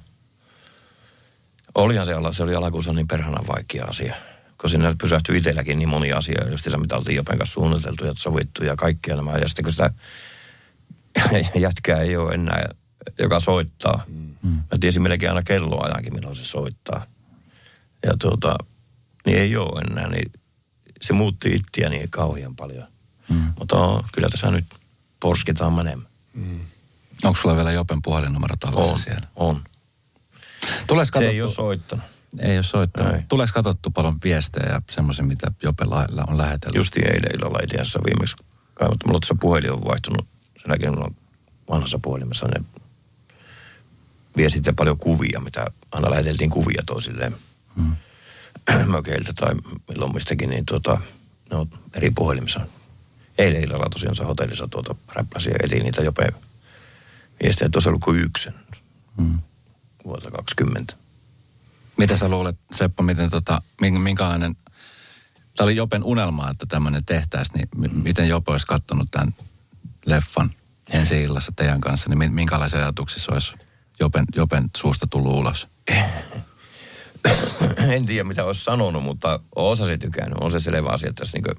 [1.76, 4.16] olihan se, se oli alkuunsa niin perhana vaikea asia.
[4.62, 8.64] Kun sinne pysähtyi itselläkin niin moni asia, just sillä mitä oltiin kanssa suunniteltu ja sovittu
[8.64, 9.38] ja kaikki elämää.
[9.38, 9.91] Ja sitten kun sitä
[11.59, 12.70] jätkää ei ole enää,
[13.19, 14.03] joka soittaa.
[14.07, 14.35] Mm.
[14.49, 17.05] Mä tiesin melkein aina kelloajankin, milloin se soittaa.
[18.05, 18.55] Ja tuota,
[19.25, 20.31] niin ei ole enää, niin
[21.01, 22.87] se muutti ittiä niin kauhean paljon.
[23.29, 23.53] Mm.
[23.59, 24.65] Mutta on, kyllä tässä nyt
[25.19, 26.07] porskitaan menemään.
[26.33, 26.59] Mm.
[27.23, 29.27] Onko sulla vielä Jopen puhelinnumero tallessa on, siellä?
[29.35, 29.61] On.
[30.87, 32.05] Tules se ei ole soittanut.
[32.39, 33.21] Ei ole soittanut.
[33.29, 36.75] Tuleeko katsottu paljon viestejä ja semmoisia, mitä Jopella on lähetellyt?
[36.75, 38.35] Justi eilen illalla itse asiassa viimeksi
[38.73, 39.07] kaivattu.
[39.07, 40.27] Mulla tuossa puhelin on vaihtunut.
[40.43, 41.15] Sen jälkeen mulla on
[41.69, 42.65] vanhassa puhelimessa ne
[44.38, 47.36] viestit ja paljon kuvia, mitä aina läheteltiin kuvia toisilleen.
[47.75, 47.95] Hmm.
[48.91, 49.55] mökeiltä tai
[49.89, 51.01] milloin mistäkin, niin tuota,
[51.51, 52.67] ne on eri puhelimissa.
[53.38, 56.23] Eilen illalla tosiaan se hotellissa tuota räppäsi ja etin niitä jopa
[57.43, 57.69] viestejä.
[57.69, 58.53] Tuossa ollut kuin yksen
[59.17, 59.39] hmm.
[60.05, 60.93] vuodelta 20.
[61.97, 64.55] Mitä sä luulet, Seppo, miten tota, minkälainen,
[65.55, 69.36] tämä oli Jopen unelma, että tämmöinen tehtäisiin, niin m- miten Jope olisi katsonut tämän
[70.05, 70.51] leffan
[70.91, 73.53] ensi illassa teidän kanssa, niin minkälaisia ajatuksia olisi
[74.01, 75.67] Jopen, Jopen suusta tullut ulos?
[77.95, 80.37] en tiedä mitä olisi sanonut, mutta osa se tykännyt.
[80.41, 81.57] On se selvä asia, että tässä niin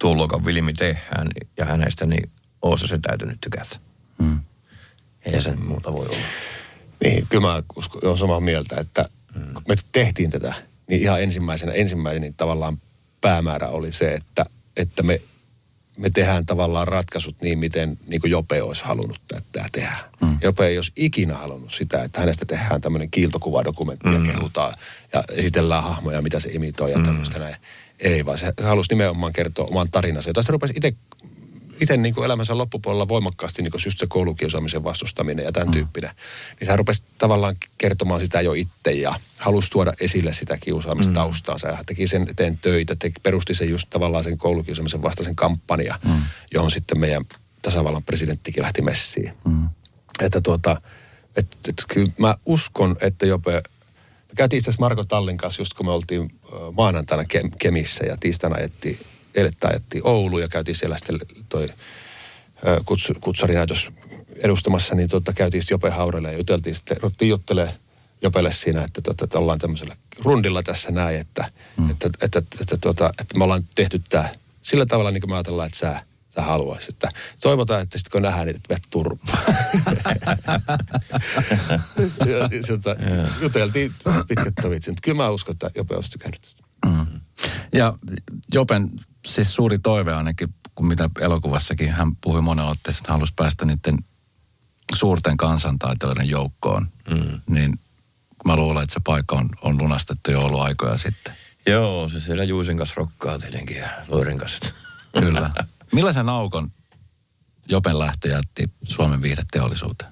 [0.00, 2.30] tuon luokan vilmi tehdään ja hänestä, niin
[2.62, 3.76] osa se täytynyt tykätä.
[4.22, 4.40] Hmm.
[5.24, 6.26] Ei sen muuta voi olla.
[7.04, 7.62] Niin, kyllä mä
[8.02, 9.54] olen samaa mieltä, että hmm.
[9.54, 10.54] kun me tehtiin tätä,
[10.88, 12.78] niin ihan ensimmäisenä, ensimmäinen niin tavallaan
[13.20, 14.44] päämäärä oli se, että,
[14.76, 15.20] että me
[15.96, 19.20] me tehdään tavallaan ratkaisut niin, miten niin kuin Jope olisi halunnut
[19.52, 19.98] tämä tehdä.
[20.20, 20.38] Mm.
[20.42, 24.14] Jope ei olisi ikinä halunnut sitä, että hänestä tehdään tämmöinen kiiltokuvadokumentti mm.
[24.14, 24.74] ja kehutaan
[25.12, 27.04] ja esitellään hahmoja, mitä se imitoi ja mm.
[27.04, 27.56] tämmöistä näin.
[28.00, 30.94] Ei, vaan se, se halusi nimenomaan kertoa oman tarinansa, jota se rupesi itse
[31.80, 35.72] itse niin kuin elämänsä loppupuolella voimakkaasti niin kuin just se koulukiusaamisen vastustaminen ja tämän mm.
[35.72, 36.10] tyyppinen.
[36.60, 41.56] Niin hän rupesi tavallaan kertomaan sitä jo itse ja halusi tuoda esille sitä kiusaamistaustaa.
[41.64, 41.76] Mm.
[41.76, 46.22] Hän teki sen eteen töitä, teki, perusti sen just tavallaan sen koulukiusaamisen vastaisen kampanja, mm.
[46.54, 47.24] johon sitten meidän
[47.62, 49.32] tasavallan presidenttikin lähti messiin.
[49.44, 49.68] Mm.
[50.20, 50.80] Että tuota,
[51.36, 53.62] et, et, kyllä mä uskon, että jopa me
[54.36, 56.34] käytiin itse asiassa Marko Tallin kanssa just kun me oltiin
[56.72, 57.24] maanantaina
[57.58, 58.98] Kemissä ja tiistaina ajettiin
[59.34, 61.18] eilettä ajettiin Oulu ja käytiin siellä sitten
[61.48, 61.68] toi
[62.84, 63.90] kuts, kutsarinäytös
[64.36, 67.74] edustamassa, niin tota, käytiin sitten Jope Haurelle ja juteltiin sitten, ruvettiin juttelemaan
[68.22, 71.90] Jopelle siinä, että, tota, että ollaan tämmöisellä rundilla tässä näin, että, mm.
[71.90, 74.28] että, että, että, että, että, tota, että me ollaan tehty tämä
[74.62, 76.02] sillä tavalla, niin kuin me ajatellaan, että sä,
[76.34, 76.88] sä haluaisit.
[76.88, 77.08] Että
[77.40, 79.44] toivotaan, että sitten kun nähdään, niin vet turpaa.
[82.30, 82.96] ja, sieltä
[83.40, 83.94] juteltiin
[84.28, 84.94] pitkät tovitsin.
[85.02, 86.40] Kyllä mä uskon, että Jope olisi tykännyt.
[86.86, 87.13] Mm.
[87.72, 87.94] Ja
[88.52, 88.90] Jopen
[89.26, 93.98] siis suuri toive ainakin, kun mitä elokuvassakin hän puhui monen otteessa, että halusi päästä niiden
[94.94, 96.86] suurten kansantaiteilijoiden joukkoon.
[97.10, 97.40] Mm.
[97.48, 97.78] Niin
[98.44, 101.34] mä luulen, että se paikka on, on lunastettu jo ollut aikoja sitten.
[101.66, 104.74] Joo, se siellä Juusen kanssa rokkaa tietenkin ja Loirin kanssa.
[105.20, 105.50] Kyllä.
[105.92, 106.70] Millaisen aukon
[107.68, 110.10] Jopen lähtö jätti Suomen viihdeteollisuuteen?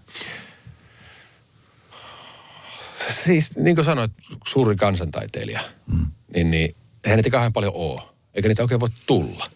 [3.24, 4.12] Siis niin kuin sanoit,
[4.46, 6.06] suuri kansantaiteilija, mm.
[6.34, 6.74] niin, niin
[7.04, 8.02] eihän niitä kauhean paljon ole
[8.34, 9.50] eikä niitä oikein voi tulla.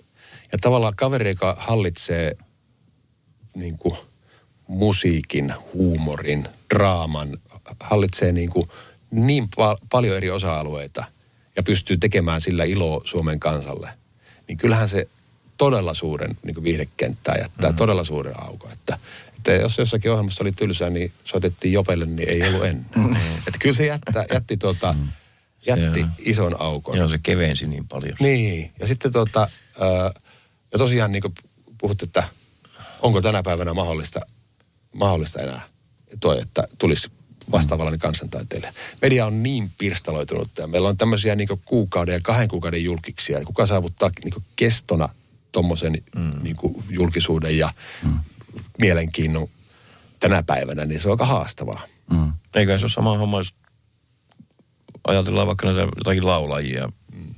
[0.52, 2.36] Ja tavallaan kaveri, joka hallitsee
[3.54, 3.96] niin kuin,
[4.68, 7.38] musiikin, huumorin, draaman,
[7.80, 8.68] hallitsee niin, kuin,
[9.10, 11.04] niin pa- paljon eri osa-alueita
[11.56, 13.88] ja pystyy tekemään sillä iloa Suomen kansalle,
[14.48, 15.08] niin kyllähän se
[15.58, 17.76] todella suuren niin viihdekenttää jättää mm-hmm.
[17.76, 18.72] todella suuren aukon.
[18.72, 18.98] Että,
[19.36, 22.86] että jos jossakin ohjelmassa oli tylsää, niin soitettiin Jopelle, niin ei ollut ennen.
[22.96, 23.16] Mm-hmm.
[23.38, 25.08] että kyllä se jättä, jätti tuota, mm-hmm
[25.66, 26.96] jätti se, ison aukon.
[26.96, 28.16] Joo, se kevensi niin paljon.
[28.20, 29.48] Niin, ja sitten tota,
[30.72, 31.34] ja tosiaan niin kuin
[31.78, 32.24] puhuttu, että
[33.00, 34.20] onko tänä päivänä mahdollista,
[34.92, 35.60] mahdollista enää
[36.20, 37.10] toi, että tulisi
[37.52, 38.72] vastaavallinen kansantaiteilija.
[39.02, 43.44] Media on niin pirstaloitunut ja meillä on tämmöisiä niin kuukauden ja kahden kuukauden julkiksia.
[43.44, 45.08] Kuka saavuttaa niin kestona
[45.52, 46.42] tuommoisen mm.
[46.42, 46.56] niin
[46.90, 47.70] julkisuuden ja
[48.04, 48.18] mm.
[48.78, 49.48] mielenkiinnon
[50.20, 51.80] tänä päivänä, niin se on aika haastavaa.
[52.10, 52.32] Mm.
[52.54, 53.54] Eikä se ole sama homma, jos
[55.06, 57.34] ajatellaan vaikka näitä jotakin laulajia, mm.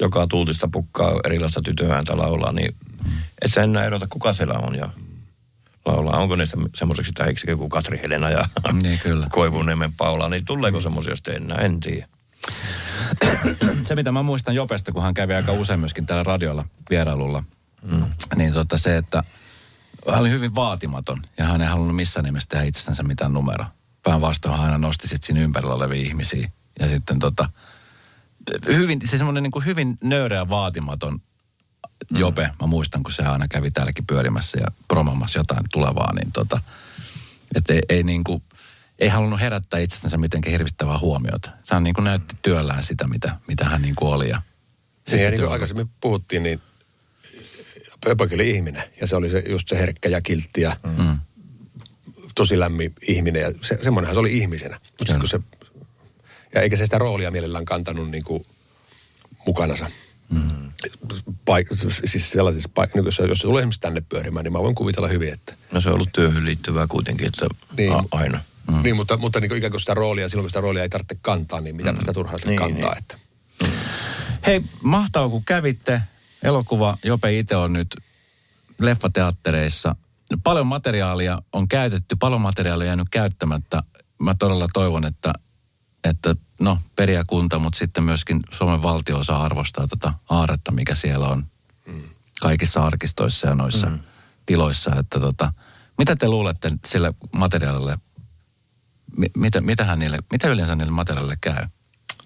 [0.00, 2.74] joka tuutista pukkaa erilaista tytöääntä laulaa, niin
[3.42, 4.88] et sä enää erota, kuka siellä on ja
[5.86, 6.18] laulaa.
[6.18, 6.44] Onko ne
[6.74, 9.26] semmoiseksi tähiksi kuin Katri Helena ja niin, kyllä.
[9.32, 10.82] Koivuniemen Paula, niin tuleeko mm.
[10.82, 12.08] semmoisia sitten enää, en tiedä.
[13.86, 17.44] se, mitä mä muistan Jopesta, kun hän kävi aika usein myöskin täällä radiolla vierailulla,
[17.90, 18.04] mm.
[18.36, 19.24] niin tota se, että
[20.10, 23.70] hän oli hyvin vaatimaton ja hän ei halunnut missään nimessä tehdä itsestänsä mitään numeroa
[24.02, 26.50] päinvastoin aina nosti sitten siinä ympärillä olevia ihmisiä.
[26.80, 27.48] Ja sitten tota,
[28.66, 31.20] hyvin, se semmoinen niin hyvin nöyrä ja vaatimaton
[32.10, 32.50] Jope.
[32.60, 36.60] Mä muistan, kun se aina kävi täälläkin pyörimässä ja promomassa jotain tulevaa, niin tota,
[37.54, 38.42] että ei, ei niin kuin,
[38.98, 41.50] ei halunnut herättää itsestänsä mitenkään hirvittävää huomiota.
[41.62, 44.28] Se on niin kuin näytti työllään sitä, mitä, mitä hän niin kuin oli.
[44.28, 44.42] Ja
[45.10, 46.60] Niin, ja niin kuin aikaisemmin puhuttiin, niin
[48.04, 48.84] Pöpökin oli ihminen.
[49.00, 51.18] Ja se oli se, just se herkkä ja kiltti ja Mm.
[52.34, 53.42] Tosi lämmin ihminen.
[53.42, 54.80] Ja se, semmoinenhan se oli ihmisenä.
[54.98, 55.40] Mutta kun se,
[56.54, 58.46] ja eikä se sitä roolia mielellään kantanut niin kuin
[59.46, 59.90] mukanansa.
[60.30, 60.72] Mm.
[61.44, 65.08] Paik- siis sellaisissa paik- niin jos, se- tulee esimerkiksi tänne pyörimään, niin mä voin kuvitella
[65.08, 67.92] hyvin, että No se on ollut työhön liittyvää kuitenkin, että Niin.
[67.92, 68.40] a- aina.
[68.70, 68.82] Mm.
[68.82, 71.16] Niin, mutta, mutta niin kuin ikään kuin sitä roolia, silloin kun sitä roolia ei tarvitse
[71.22, 72.94] kantaa, niin mitäpä sitä turhaa sitä Niin, kantaa.
[72.94, 72.98] niin.
[72.98, 73.16] Että.
[74.46, 76.02] Hei, mahtavaa kun kävitte.
[76.42, 77.96] Elokuva Jope itse on nyt
[78.80, 79.96] leffateattereissa.
[80.44, 83.82] Paljon materiaalia on käytetty, paljon materiaalia jäänyt käyttämättä.
[84.18, 85.32] Mä todella toivon, että,
[86.04, 91.46] että no, periakunta, mutta sitten myöskin Suomen valtio osaa arvostaa tätä aaretta, mikä siellä on
[92.40, 93.98] kaikissa arkistoissa ja noissa mm.
[94.46, 94.96] tiloissa.
[94.98, 95.52] Että tota,
[95.98, 97.98] mitä te luulette sille materiaalille,
[99.16, 101.66] mi, mitä, mitähän niille, mitä yleensä niille materiaalille käy?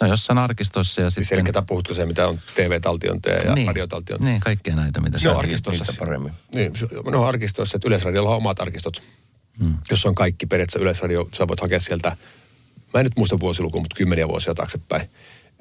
[0.01, 1.39] No jossain arkistoissa ja Siis sitten...
[1.39, 3.67] eli ketä puhutko se, mitä on TV-taltionteja ja niin.
[3.67, 4.31] radiotaltionteja?
[4.31, 5.41] Niin, kaikkia näitä, mitä se Joo, on.
[5.41, 5.85] arkistoissa.
[5.85, 6.33] Niistä paremmin.
[6.55, 6.73] Niin,
[7.11, 9.03] no arkistoissa, että Yleisradiolla on omat arkistot,
[9.59, 9.67] Hmm.
[9.67, 9.77] mm.
[9.91, 12.17] jossa on kaikki periaatteessa Yleisradio, sä voit hakea sieltä,
[12.95, 15.03] mä en nyt muista vuosilukua, mutta kymmeniä vuosia taaksepäin,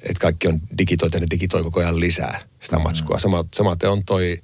[0.01, 3.19] että kaikki on digitoitu ja ne digitoi koko ajan lisää sitä matskua.
[3.19, 4.41] Sama, samaten on toi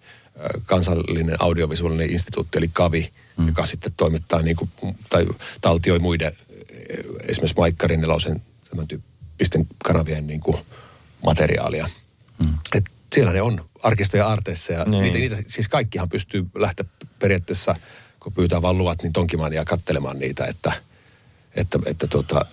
[0.66, 3.48] kansallinen audiovisuaalinen instituutti, eli KAVI, mm.
[3.48, 4.72] joka sitten toimittaa niin kuin,
[5.10, 5.28] tai
[5.62, 6.36] taltioi muiden, äh,
[7.28, 9.11] esimerkiksi Maikkarin nelosen tämän tyyppisten
[9.84, 10.58] kanavien niin kuin
[11.26, 11.90] materiaalia.
[12.40, 12.54] Mm.
[12.76, 12.86] Et
[13.16, 15.04] siellä ne on arkistoja arteissa ja Niin.
[15.04, 16.86] niitä, niitä, siis kaikkihan pystyy lähteä
[17.20, 17.76] periaatteessa,
[18.20, 20.72] kun pyytää vaan luvat, niin tonkimaan ja kattelemaan niitä, että,
[21.56, 22.46] että, että tota,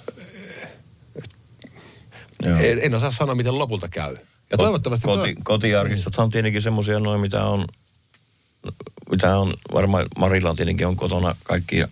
[2.43, 2.59] Joo.
[2.59, 4.17] en, en, osaa sanoa, miten lopulta käy.
[4.51, 5.05] Ja toivottavasti...
[5.05, 7.65] Koti, kotiarkistothan on tietenkin semmoisia noin, mitä on,
[9.11, 11.85] mitä on, varmaan Marilla tietenkin on kotona kaikki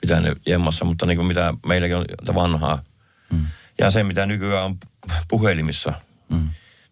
[0.00, 2.82] pitänyt jemmassa, mutta niin kuin mitä meilläkin on vanhaa.
[3.32, 3.46] Mm.
[3.78, 4.78] Ja se, mitä nykyään on
[5.28, 5.92] puhelimissa.
[6.28, 6.48] Mm.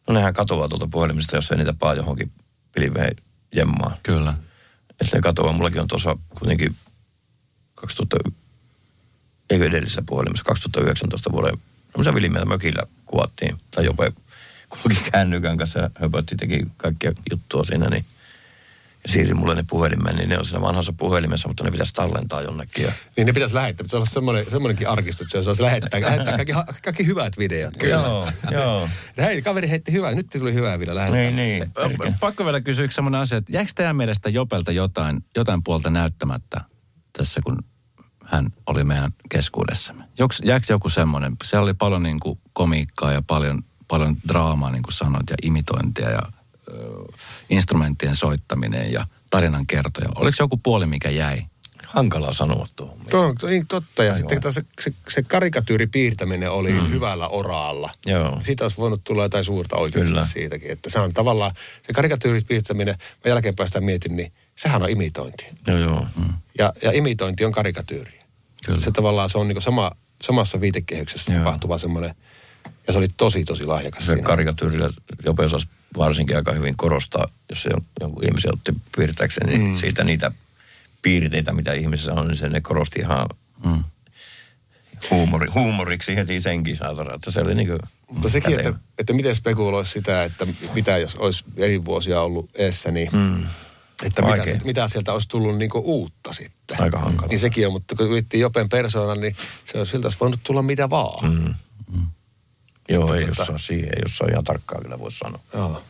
[0.08, 2.32] No nehän katoaa tuolta puhelimista, jos ei niitä paa johonkin
[2.74, 3.16] pilveen
[3.54, 3.96] jemmaa.
[4.02, 4.34] Kyllä.
[5.00, 5.52] Että ne katoaa.
[5.52, 6.76] Mullakin on tuossa kuitenkin
[7.74, 8.16] 2000,
[9.50, 11.54] eikö edellisessä puhelimessa, 2019 vuoden,
[11.86, 13.56] semmoisen vilimellä mökillä kuvattiin.
[13.70, 14.04] Tai jopa
[14.68, 18.04] kulki kännykän kanssa ja höpötti, teki kaikkia juttua siinä, niin
[19.06, 22.42] ja siirsin mulle ne puhelimen, niin ne on siinä vanhassa puhelimessa, mutta ne pitäisi tallentaa
[22.42, 22.84] jonnekin.
[22.84, 22.92] Ja...
[23.16, 23.84] Niin ne pitäisi lähettää.
[23.84, 26.52] Pitäisi olla semmoinen, semmoinenkin arkisto, että se saisi lähettää, lähettää kaikki,
[26.84, 27.74] kaikki hyvät videot.
[27.82, 28.88] Joo, joo.
[29.18, 30.14] Hei, kaveri heitti hyvää.
[30.14, 31.20] Nyt tuli hyvää video lähettää.
[31.20, 31.72] Niin, niin.
[32.20, 36.60] Pakko vielä kysyä yksi semmoinen asia, että jääkö teidän mielestä Jopelta jotain, jotain puolta näyttämättä
[37.12, 37.58] tässä, kun
[38.24, 40.04] hän oli meidän keskuudessamme?
[40.18, 41.36] Joks, jääkö joku semmoinen?
[41.44, 46.10] Se oli paljon niin kuin komiikkaa ja paljon, paljon draamaa, niin kuin sanoit, ja imitointia
[46.10, 46.22] ja
[47.50, 50.08] instrumenttien soittaminen ja tarinan kertoja.
[50.14, 51.42] Oliko joku puoli, mikä jäi?
[51.86, 52.98] Hankalaa sanoa tuohon.
[53.10, 54.04] Tuo on niin totta.
[54.04, 54.16] Ja Aivan.
[54.16, 56.90] sitten taas se, se, se karikatyyripiirtäminen oli mm.
[56.90, 57.90] hyvällä oraalla.
[58.06, 58.38] Joo.
[58.42, 60.26] Siitä olisi voinut tulla jotain suurta oikeasti Kyllä.
[60.26, 60.70] siitäkin.
[60.70, 62.94] Että se on tavallaan, se karikatyyripiirtäminen,
[63.24, 65.46] mä jälkeenpäin sitä mietin, niin sehän on imitointi.
[65.66, 66.06] Joo, joo.
[66.16, 66.34] Mm.
[66.58, 68.24] Ja, ja imitointi on karikatyyriä.
[68.66, 68.80] Kyllä.
[68.80, 69.92] Se tavallaan se on niin sama,
[70.22, 71.44] samassa viitekehyksessä Joo.
[71.44, 72.14] tapahtuva semmoinen,
[72.86, 74.26] ja se oli tosi tosi lahjakas Se siinä.
[74.26, 74.90] karikatyyrillä
[75.26, 75.68] jopa osasi
[75.98, 79.76] varsinkin aika hyvin korostaa, jos se on, jonkun ihmisen otti piirtääkseen, niin mm.
[79.76, 80.30] siitä niitä
[81.02, 83.26] piirteitä, mitä ihmisessä on, niin se ne korosti ihan
[83.64, 83.84] Mm.
[85.10, 87.78] huumori, huumoriksi heti senkin saatana, että se oli niin kuin
[88.10, 93.08] Mutta sekin, että, että miten spekuloisi sitä, että mitä jos olisi elinvuosia ollut eessä, niin
[93.12, 93.46] mm.
[94.02, 94.60] että mitä, Vaikea.
[94.64, 96.80] mitä sieltä olisi tullut niinku uutta sitten.
[96.80, 97.28] Aika hankala.
[97.28, 100.62] Niin sekin on, mutta kun yritti Jopen persoonan, niin se olisi siltä olisi voinut tulla
[100.62, 101.32] mitä vaan.
[101.32, 101.54] Mm.
[102.88, 105.40] Joo, ei tota- osaa siihen, ei osaa ihan tarkkaan kyllä voi sanoa.
[105.54, 105.82] Joo.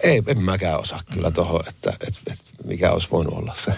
[0.00, 3.72] Ei, en mäkään osaa kyllä tuohon, että, että, että mikä olisi voinut olla se.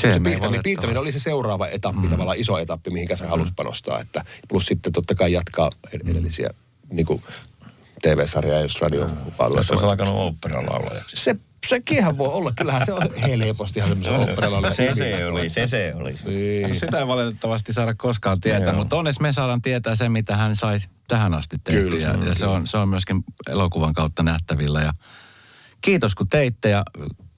[0.00, 2.08] Se Se piirtäminen, piirtäminen oli se seuraava etappi, mm.
[2.08, 4.00] tavallaan iso etappi, mihinkä se halusi panostaa.
[4.00, 6.50] Että, plus sitten totta kai jatkaa ed- edellisiä
[6.90, 7.22] niin kuin
[8.02, 9.08] TV-sarjaa, jos radio
[9.56, 11.16] Jos olisi alkanut oopperalaulajaksi.
[11.16, 11.36] Se,
[11.66, 12.52] sekinhän voi olla.
[12.56, 14.74] Kyllähän se on helposti ihan semmoisen oopperalalle.
[14.74, 16.14] Se se oli, se se oli.
[16.24, 16.76] Niin.
[16.80, 18.74] Sitä ei valitettavasti saada koskaan tietää, Joo.
[18.74, 20.78] mutta onneksi me saadaan tietää se, mitä hän sai
[21.08, 21.82] tähän asti tehtyä.
[21.82, 24.80] Kyllä, Ja, ja se, on, se on myöskin elokuvan kautta nähtävillä.
[24.80, 24.92] Ja
[25.80, 26.84] kiitos kun teitte ja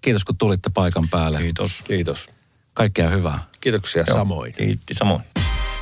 [0.01, 1.39] kiitos kun tulitte paikan päälle.
[1.39, 1.83] Kiitos.
[1.83, 2.31] Kiitos.
[2.75, 3.39] Kaikkea hyvää.
[3.61, 4.53] Kiitoksia Joo, samoin.
[4.53, 5.23] Kiitti samoin.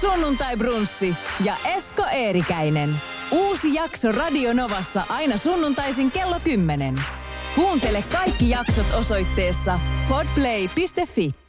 [0.00, 3.00] Sunnuntai Brunssi ja Esko Eerikäinen.
[3.30, 6.94] Uusi jakso Radio Novassa aina sunnuntaisin kello 10.
[7.54, 11.39] Kuuntele kaikki jaksot osoitteessa podplay.fi.